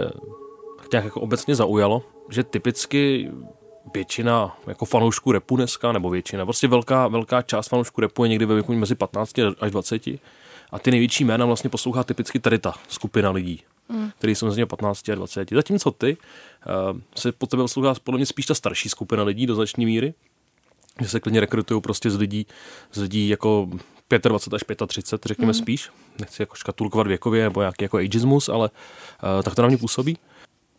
nějak 0.92 1.04
jako 1.04 1.20
obecně 1.20 1.54
zaujalo, 1.54 2.02
že 2.30 2.44
typicky 2.44 3.30
většina 3.94 4.56
jako 4.66 4.84
fanoušků 4.84 5.32
repu 5.32 5.56
dneska, 5.56 5.92
nebo 5.92 6.10
většina, 6.10 6.44
prostě 6.46 6.68
velká, 6.68 7.08
velká 7.08 7.42
část 7.42 7.68
fanoušků 7.68 8.00
repu 8.00 8.24
je 8.24 8.28
někdy 8.28 8.46
ve 8.46 8.54
věku 8.54 8.72
mezi 8.72 8.94
15 8.94 9.38
až 9.60 9.70
20 9.70 10.06
a 10.70 10.78
ty 10.78 10.90
největší 10.90 11.24
jména 11.24 11.46
vlastně 11.46 11.70
poslouchá 11.70 12.04
typicky 12.04 12.38
tady 12.38 12.58
ta 12.58 12.74
skupina 12.88 13.30
lidí, 13.30 13.62
mm. 13.88 14.10
který 14.18 14.34
jsou 14.34 14.46
mezi 14.46 14.66
15 14.66 15.08
a 15.08 15.14
20. 15.14 15.50
Zatímco 15.50 15.90
ty 15.90 16.16
uh, 16.92 17.00
se 17.16 17.32
po 17.32 17.46
tebe 17.46 17.62
poslouchá 17.62 17.94
podle 18.04 18.18
mě 18.18 18.26
spíš 18.26 18.46
ta 18.46 18.54
starší 18.54 18.88
skupina 18.88 19.22
lidí 19.22 19.46
do 19.46 19.54
značné 19.54 19.84
míry, 19.84 20.14
že 21.00 21.08
se 21.08 21.20
klidně 21.20 21.40
rekrutují 21.40 21.80
prostě 21.80 22.10
z 22.10 22.16
lidí, 22.16 22.46
z 22.92 23.00
lidí 23.00 23.28
jako 23.28 23.68
25 24.18 24.82
až 24.82 24.88
35, 24.88 25.28
řekněme 25.28 25.50
mm. 25.50 25.54
spíš. 25.54 25.90
Nechci 26.20 26.42
jako 26.42 26.54
škatulkovat 26.54 27.06
věkově 27.06 27.44
nebo 27.44 27.60
nějaký 27.60 27.84
jako 27.84 27.96
ageismus, 27.96 28.48
ale 28.48 28.70
uh, 28.70 29.42
tak 29.42 29.54
to 29.54 29.62
na 29.62 29.68
mě 29.68 29.78
působí. 29.78 30.18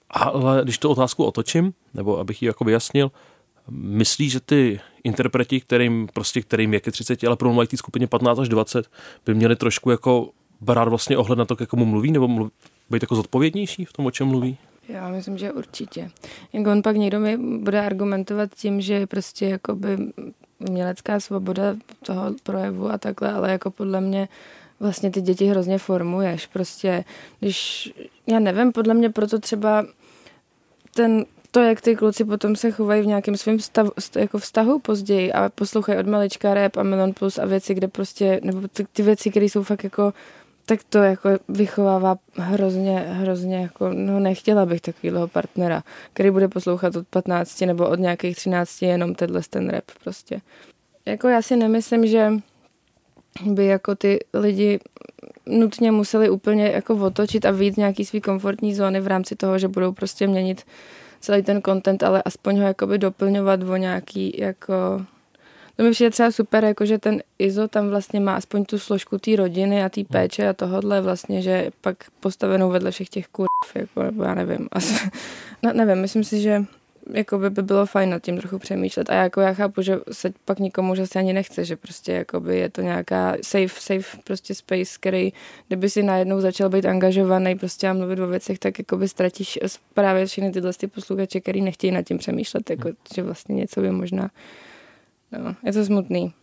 Ale 0.09 0.63
když 0.63 0.77
tu 0.77 0.89
otázku 0.89 1.25
otočím, 1.25 1.73
nebo 1.93 2.19
abych 2.19 2.41
ji 2.41 2.47
jako 2.47 2.63
vyjasnil, 2.63 3.11
myslíš, 3.69 4.31
že 4.31 4.39
ty 4.39 4.79
interpreti, 5.03 5.61
kterým, 5.61 6.07
prostě, 6.13 6.41
kterým 6.41 6.73
je 6.73 6.79
30, 6.79 7.23
ale 7.23 7.35
pro 7.35 7.65
té 7.65 7.77
skupině 7.77 8.07
15 8.07 8.39
až 8.39 8.49
20, 8.49 8.91
by 9.25 9.33
měli 9.33 9.55
trošku 9.55 9.91
jako 9.91 10.29
brát 10.61 10.87
vlastně 10.87 11.17
ohled 11.17 11.39
na 11.39 11.45
to, 11.45 11.55
jak 11.59 11.69
komu 11.69 11.85
mluví, 11.85 12.11
nebo 12.11 12.27
mluví, 12.27 12.51
být 12.93 13.03
jako 13.03 13.15
zodpovědnější 13.15 13.85
v 13.85 13.93
tom, 13.93 14.05
o 14.05 14.11
čem 14.11 14.27
mluví? 14.27 14.57
Já 14.89 15.09
myslím, 15.09 15.37
že 15.37 15.51
určitě. 15.51 16.11
Jak 16.53 16.67
on 16.67 16.81
pak 16.81 16.95
někdo 16.95 17.19
mi 17.19 17.37
bude 17.37 17.85
argumentovat 17.85 18.49
tím, 18.55 18.81
že 18.81 19.07
prostě 19.07 19.45
jakoby 19.45 19.97
umělecká 20.69 21.19
svoboda 21.19 21.75
toho 22.05 22.33
projevu 22.43 22.89
a 22.89 22.97
takhle, 22.97 23.33
ale 23.33 23.51
jako 23.51 23.71
podle 23.71 24.01
mě 24.01 24.27
vlastně 24.79 25.11
ty 25.11 25.21
děti 25.21 25.45
hrozně 25.45 25.77
formuješ. 25.77 26.47
Prostě, 26.47 27.03
když, 27.39 27.91
já 28.27 28.39
nevím, 28.39 28.71
podle 28.71 28.93
mě 28.93 29.09
proto 29.09 29.39
třeba 29.39 29.85
ten, 30.95 31.25
to, 31.51 31.59
jak 31.59 31.81
ty 31.81 31.95
kluci 31.95 32.25
potom 32.25 32.55
se 32.55 32.71
chovají 32.71 33.01
v 33.01 33.05
nějakém 33.07 33.37
svém 33.37 33.59
stavu, 33.59 33.91
jako 34.15 34.37
vztahu 34.37 34.79
později 34.79 35.33
a 35.33 35.49
poslouchají 35.49 35.99
od 35.99 36.07
malička 36.07 36.53
rap 36.53 36.77
a 36.77 36.83
Melon 36.83 37.13
Plus 37.13 37.37
a 37.37 37.45
věci, 37.45 37.73
kde 37.73 37.87
prostě, 37.87 38.39
nebo 38.43 38.67
ty, 38.67 38.85
ty 38.93 39.03
věci, 39.03 39.29
které 39.29 39.45
jsou 39.45 39.63
fakt 39.63 39.83
jako 39.83 40.13
tak 40.65 40.79
to 40.89 40.97
jako 40.97 41.29
vychovává 41.49 42.17
hrozně, 42.35 42.99
hrozně 42.99 43.57
jako, 43.57 43.89
no 43.93 44.19
nechtěla 44.19 44.65
bych 44.65 44.81
takového 44.81 45.27
partnera, 45.27 45.83
který 46.13 46.31
bude 46.31 46.47
poslouchat 46.47 46.95
od 46.95 47.07
15 47.07 47.61
nebo 47.61 47.89
od 47.89 47.99
nějakých 47.99 48.35
13 48.35 48.81
jenom 48.81 49.15
tenhle 49.15 49.41
ten 49.49 49.69
rap 49.69 49.83
prostě. 50.03 50.41
Jako 51.05 51.27
já 51.27 51.41
si 51.41 51.55
nemyslím, 51.55 52.07
že 52.07 52.31
by 53.45 53.65
jako 53.65 53.95
ty 53.95 54.19
lidi 54.33 54.79
nutně 55.45 55.91
museli 55.91 56.29
úplně 56.29 56.67
jako 56.67 56.95
otočit 56.95 57.45
a 57.45 57.51
vyjít 57.51 57.77
nějaký 57.77 58.05
svý 58.05 58.21
komfortní 58.21 58.75
zóny 58.75 59.01
v 59.01 59.07
rámci 59.07 59.35
toho, 59.35 59.59
že 59.59 59.67
budou 59.67 59.91
prostě 59.91 60.27
měnit 60.27 60.63
celý 61.19 61.43
ten 61.43 61.61
content, 61.61 62.03
ale 62.03 62.23
aspoň 62.25 62.59
ho 62.59 62.67
jakoby 62.67 62.97
doplňovat 62.97 63.63
o 63.63 63.75
nějaký 63.75 64.35
jako 64.37 64.73
to 65.75 65.83
mi 65.83 65.91
přijde 65.91 66.09
třeba 66.09 66.31
super, 66.31 66.63
jako 66.63 66.85
že 66.85 66.97
ten 66.97 67.21
ISO 67.39 67.67
tam 67.67 67.89
vlastně 67.89 68.19
má 68.19 68.35
aspoň 68.35 68.65
tu 68.65 68.79
složku 68.79 69.17
té 69.17 69.35
rodiny 69.35 69.83
a 69.83 69.89
té 69.89 70.03
péče 70.03 70.49
a 70.49 70.53
tohodle 70.53 71.01
vlastně, 71.01 71.41
že 71.41 71.71
pak 71.81 71.97
postavenou 72.19 72.69
vedle 72.69 72.91
všech 72.91 73.09
těch 73.09 73.27
kurv, 73.27 73.75
jako, 73.75 74.03
nebo 74.03 74.23
já 74.23 74.33
nevím. 74.33 74.67
Asi, 74.71 74.93
no, 75.63 75.73
nevím, 75.73 76.01
myslím 76.01 76.23
si, 76.23 76.41
že 76.41 76.65
jako 77.11 77.37
by, 77.37 77.49
by 77.49 77.61
bylo 77.61 77.85
fajn 77.85 78.09
nad 78.09 78.23
tím 78.23 78.37
trochu 78.37 78.59
přemýšlet. 78.59 79.09
A 79.09 79.13
jako 79.13 79.41
já 79.41 79.53
chápu, 79.53 79.81
že 79.81 79.99
se 80.11 80.33
pak 80.45 80.59
nikomu 80.59 80.95
že 80.95 81.07
se 81.07 81.19
ani 81.19 81.33
nechce, 81.33 81.65
že 81.65 81.75
prostě 81.75 82.11
jako 82.11 82.39
by 82.39 82.57
je 82.57 82.69
to 82.69 82.81
nějaká 82.81 83.35
safe, 83.41 83.79
safe 83.79 84.17
prostě 84.23 84.55
space, 84.55 84.97
který, 84.99 85.33
kdyby 85.67 85.89
si 85.89 86.03
najednou 86.03 86.41
začal 86.41 86.69
být 86.69 86.85
angažovaný 86.85 87.55
prostě 87.55 87.87
a 87.87 87.93
mluvit 87.93 88.19
o 88.19 88.27
věcech, 88.27 88.59
tak 88.59 88.79
jako 88.79 88.97
by 88.97 89.07
ztratíš 89.07 89.59
právě 89.93 90.25
všechny 90.25 90.51
tyhle 90.51 90.73
ty 90.73 90.87
posluchače, 90.87 91.39
který 91.39 91.61
nechtějí 91.61 91.91
nad 91.91 92.01
tím 92.01 92.17
přemýšlet, 92.17 92.69
jako, 92.69 92.87
hmm. 92.87 92.97
že 93.15 93.23
vlastně 93.23 93.55
něco 93.55 93.81
by 93.81 93.91
možná, 93.91 94.29
no, 95.37 95.55
je 95.63 95.73
to 95.73 95.85
smutný. 95.85 96.33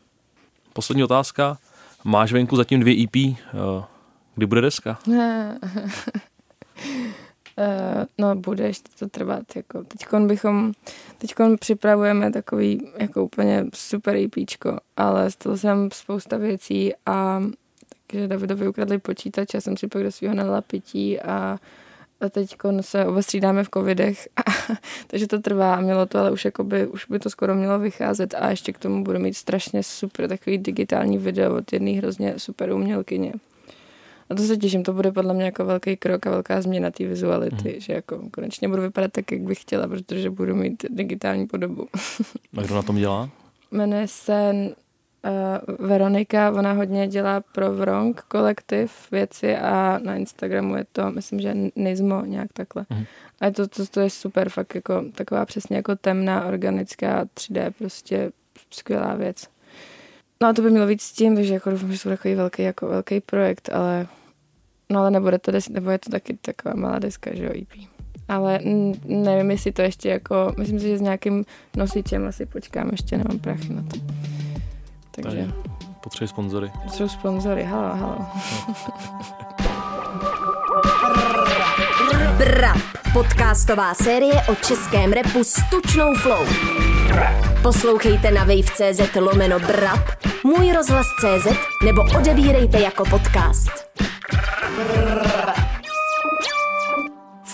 Poslední 0.72 1.04
otázka. 1.04 1.58
Máš 2.04 2.32
venku 2.32 2.56
zatím 2.56 2.80
dvě 2.80 3.04
EP. 3.04 3.16
Eh, 3.16 3.36
kdy 4.34 4.46
bude 4.46 4.60
deska? 4.60 4.98
Uh, 5.06 5.14
no 8.18 8.34
bude 8.34 8.66
ještě 8.66 8.88
to 8.98 9.08
trvat, 9.08 9.56
jako 9.56 9.84
teďkon 9.84 10.26
bychom, 10.26 10.72
teďkon 11.18 11.56
připravujeme 11.58 12.32
takový 12.32 12.90
jako 12.98 13.24
úplně 13.24 13.64
super 13.74 14.16
EPčko, 14.16 14.78
ale 14.96 15.30
stalo 15.30 15.56
jsem 15.56 15.88
spousta 15.92 16.36
věcí 16.36 16.92
a 17.06 17.42
takže 18.06 18.28
Davidovi 18.28 18.68
ukradli 18.68 18.98
počítač, 18.98 19.54
já 19.54 19.60
jsem 19.60 19.76
si 19.76 19.88
pak 19.88 20.02
do 20.02 20.12
svého 20.12 20.34
nalila 20.34 20.60
pití 20.60 21.20
a, 21.20 21.58
a 22.20 22.28
teď 22.28 22.56
se 22.80 23.04
oba 23.04 23.22
střídáme 23.22 23.64
v 23.64 23.68
covidech, 23.74 24.28
a, 24.36 24.50
takže 25.06 25.26
to 25.26 25.38
trvá 25.38 25.74
a 25.74 25.80
mělo 25.80 26.06
to, 26.06 26.18
ale 26.18 26.30
už, 26.30 26.44
jakoby, 26.44 26.86
už 26.86 27.06
by 27.06 27.18
to 27.18 27.30
skoro 27.30 27.54
mělo 27.54 27.78
vycházet 27.78 28.34
a 28.34 28.50
ještě 28.50 28.72
k 28.72 28.78
tomu 28.78 29.04
budu 29.04 29.18
mít 29.18 29.34
strašně 29.34 29.82
super 29.82 30.28
takový 30.28 30.58
digitální 30.58 31.18
video 31.18 31.56
od 31.56 31.72
jedné 31.72 31.90
hrozně 31.90 32.34
super 32.36 32.72
umělkyně. 32.72 33.32
A 34.30 34.34
to 34.34 34.42
se 34.42 34.56
těším, 34.56 34.82
to 34.82 34.92
bude 34.92 35.12
podle 35.12 35.34
mě 35.34 35.44
jako 35.44 35.64
velký 35.64 35.96
krok 35.96 36.26
a 36.26 36.30
velká 36.30 36.62
změna 36.62 36.90
té 36.90 37.06
vizuality, 37.06 37.72
mm. 37.74 37.80
že 37.80 37.92
jako 37.92 38.20
konečně 38.30 38.68
budu 38.68 38.82
vypadat 38.82 39.12
tak, 39.12 39.32
jak 39.32 39.40
bych 39.40 39.60
chtěla, 39.60 39.88
protože 39.88 40.30
budu 40.30 40.54
mít 40.54 40.84
digitální 40.90 41.46
podobu. 41.46 41.88
a 42.56 42.62
kdo 42.62 42.74
na 42.74 42.82
tom 42.82 42.96
dělá? 42.96 43.30
Jmenuje 43.70 44.08
se 44.08 44.52
uh, 45.24 45.86
Veronika, 45.88 46.50
ona 46.50 46.72
hodně 46.72 47.08
dělá 47.08 47.40
pro 47.40 47.72
Vrong 47.72 48.20
kolektiv 48.20 49.10
věci 49.10 49.56
a 49.56 50.00
na 50.02 50.16
Instagramu 50.16 50.76
je 50.76 50.84
to, 50.92 51.10
myslím, 51.10 51.40
že 51.40 51.54
Nizmo 51.76 52.24
nějak 52.24 52.52
takhle. 52.52 52.86
Mm. 52.90 53.04
A 53.40 53.46
je 53.46 53.52
to, 53.52 53.68
to, 53.68 53.86
to 53.86 54.00
je 54.00 54.10
super, 54.10 54.48
fakt 54.48 54.74
jako 54.74 55.04
taková 55.14 55.46
přesně 55.46 55.76
jako 55.76 55.96
temná, 55.96 56.44
organická 56.44 57.24
3D, 57.24 57.70
prostě 57.78 58.30
skvělá 58.70 59.14
věc. 59.14 59.48
No 60.42 60.48
a 60.48 60.52
to 60.52 60.62
by 60.62 60.70
mělo 60.70 60.86
víc 60.86 61.02
s 61.02 61.12
tím, 61.12 61.34
takže 61.34 61.54
jako 61.54 61.70
doufám, 61.70 61.92
že 61.92 62.02
to 62.02 62.08
bude 62.08 62.16
takový 62.16 62.34
velký, 62.34 62.62
jako 62.62 62.88
velký 62.88 63.20
projekt, 63.20 63.68
ale 63.72 64.06
No 64.90 65.00
ale 65.00 65.10
nebude 65.10 65.38
to, 65.38 65.50
des, 65.50 65.68
nebo 65.68 65.90
je 65.90 65.98
to 65.98 66.10
taky 66.10 66.38
taková 66.42 66.74
malá 66.74 66.98
deska, 66.98 67.30
že 67.34 67.44
jo, 67.44 67.50
EP. 67.62 67.88
Ale 68.28 68.60
nevím, 69.04 69.50
jestli 69.50 69.72
to 69.72 69.82
ještě 69.82 70.08
jako, 70.08 70.54
myslím 70.58 70.80
si, 70.80 70.88
že 70.88 70.98
s 70.98 71.00
nějakým 71.00 71.44
nosičem 71.76 72.26
asi 72.26 72.46
počkám, 72.46 72.88
ještě 72.92 73.18
nemám 73.18 73.38
prachy 73.38 73.72
na 73.72 73.82
to. 73.82 73.98
Takže... 75.10 75.48
Potřebuji 76.00 76.28
sponzory. 76.28 76.72
Potřebuji 76.82 77.08
sponzory, 77.08 77.64
halo, 77.64 77.96
halo. 77.96 78.26
Brap, 82.38 82.78
podcastová 83.12 83.94
série 83.94 84.34
o 84.48 84.54
českém 84.54 85.12
repu 85.12 85.44
s 85.44 85.54
tučnou 85.70 86.14
flow. 86.14 86.46
Poslouchejte 87.62 88.30
na 88.30 88.44
wave.cz 88.44 89.16
lomeno 89.20 89.58
brap, 89.58 90.08
můj 90.44 90.72
rozhlas.cz 90.72 91.46
nebo 91.84 92.02
odebírejte 92.18 92.80
jako 92.80 93.04
podcast. 93.04 93.70
V 95.56 95.59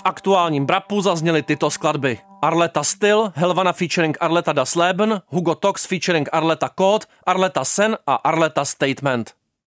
aktuálním 0.07 0.65
brapu 0.65 1.01
zazněly 1.01 1.43
tyto 1.43 1.71
skladby. 1.71 2.19
Arleta 2.41 2.83
Styl, 2.83 3.31
Helvana 3.35 3.73
featuring 3.73 4.17
Arleta 4.19 4.53
Das 4.53 4.75
Leben, 4.75 5.21
Hugo 5.27 5.55
Tox 5.55 5.85
featuring 5.85 6.29
Arleta 6.31 6.69
Code, 6.69 7.05
Arleta 7.25 7.65
Sen 7.65 7.97
a 8.07 8.15
Arleta 8.15 8.65
Statement. 8.65 9.33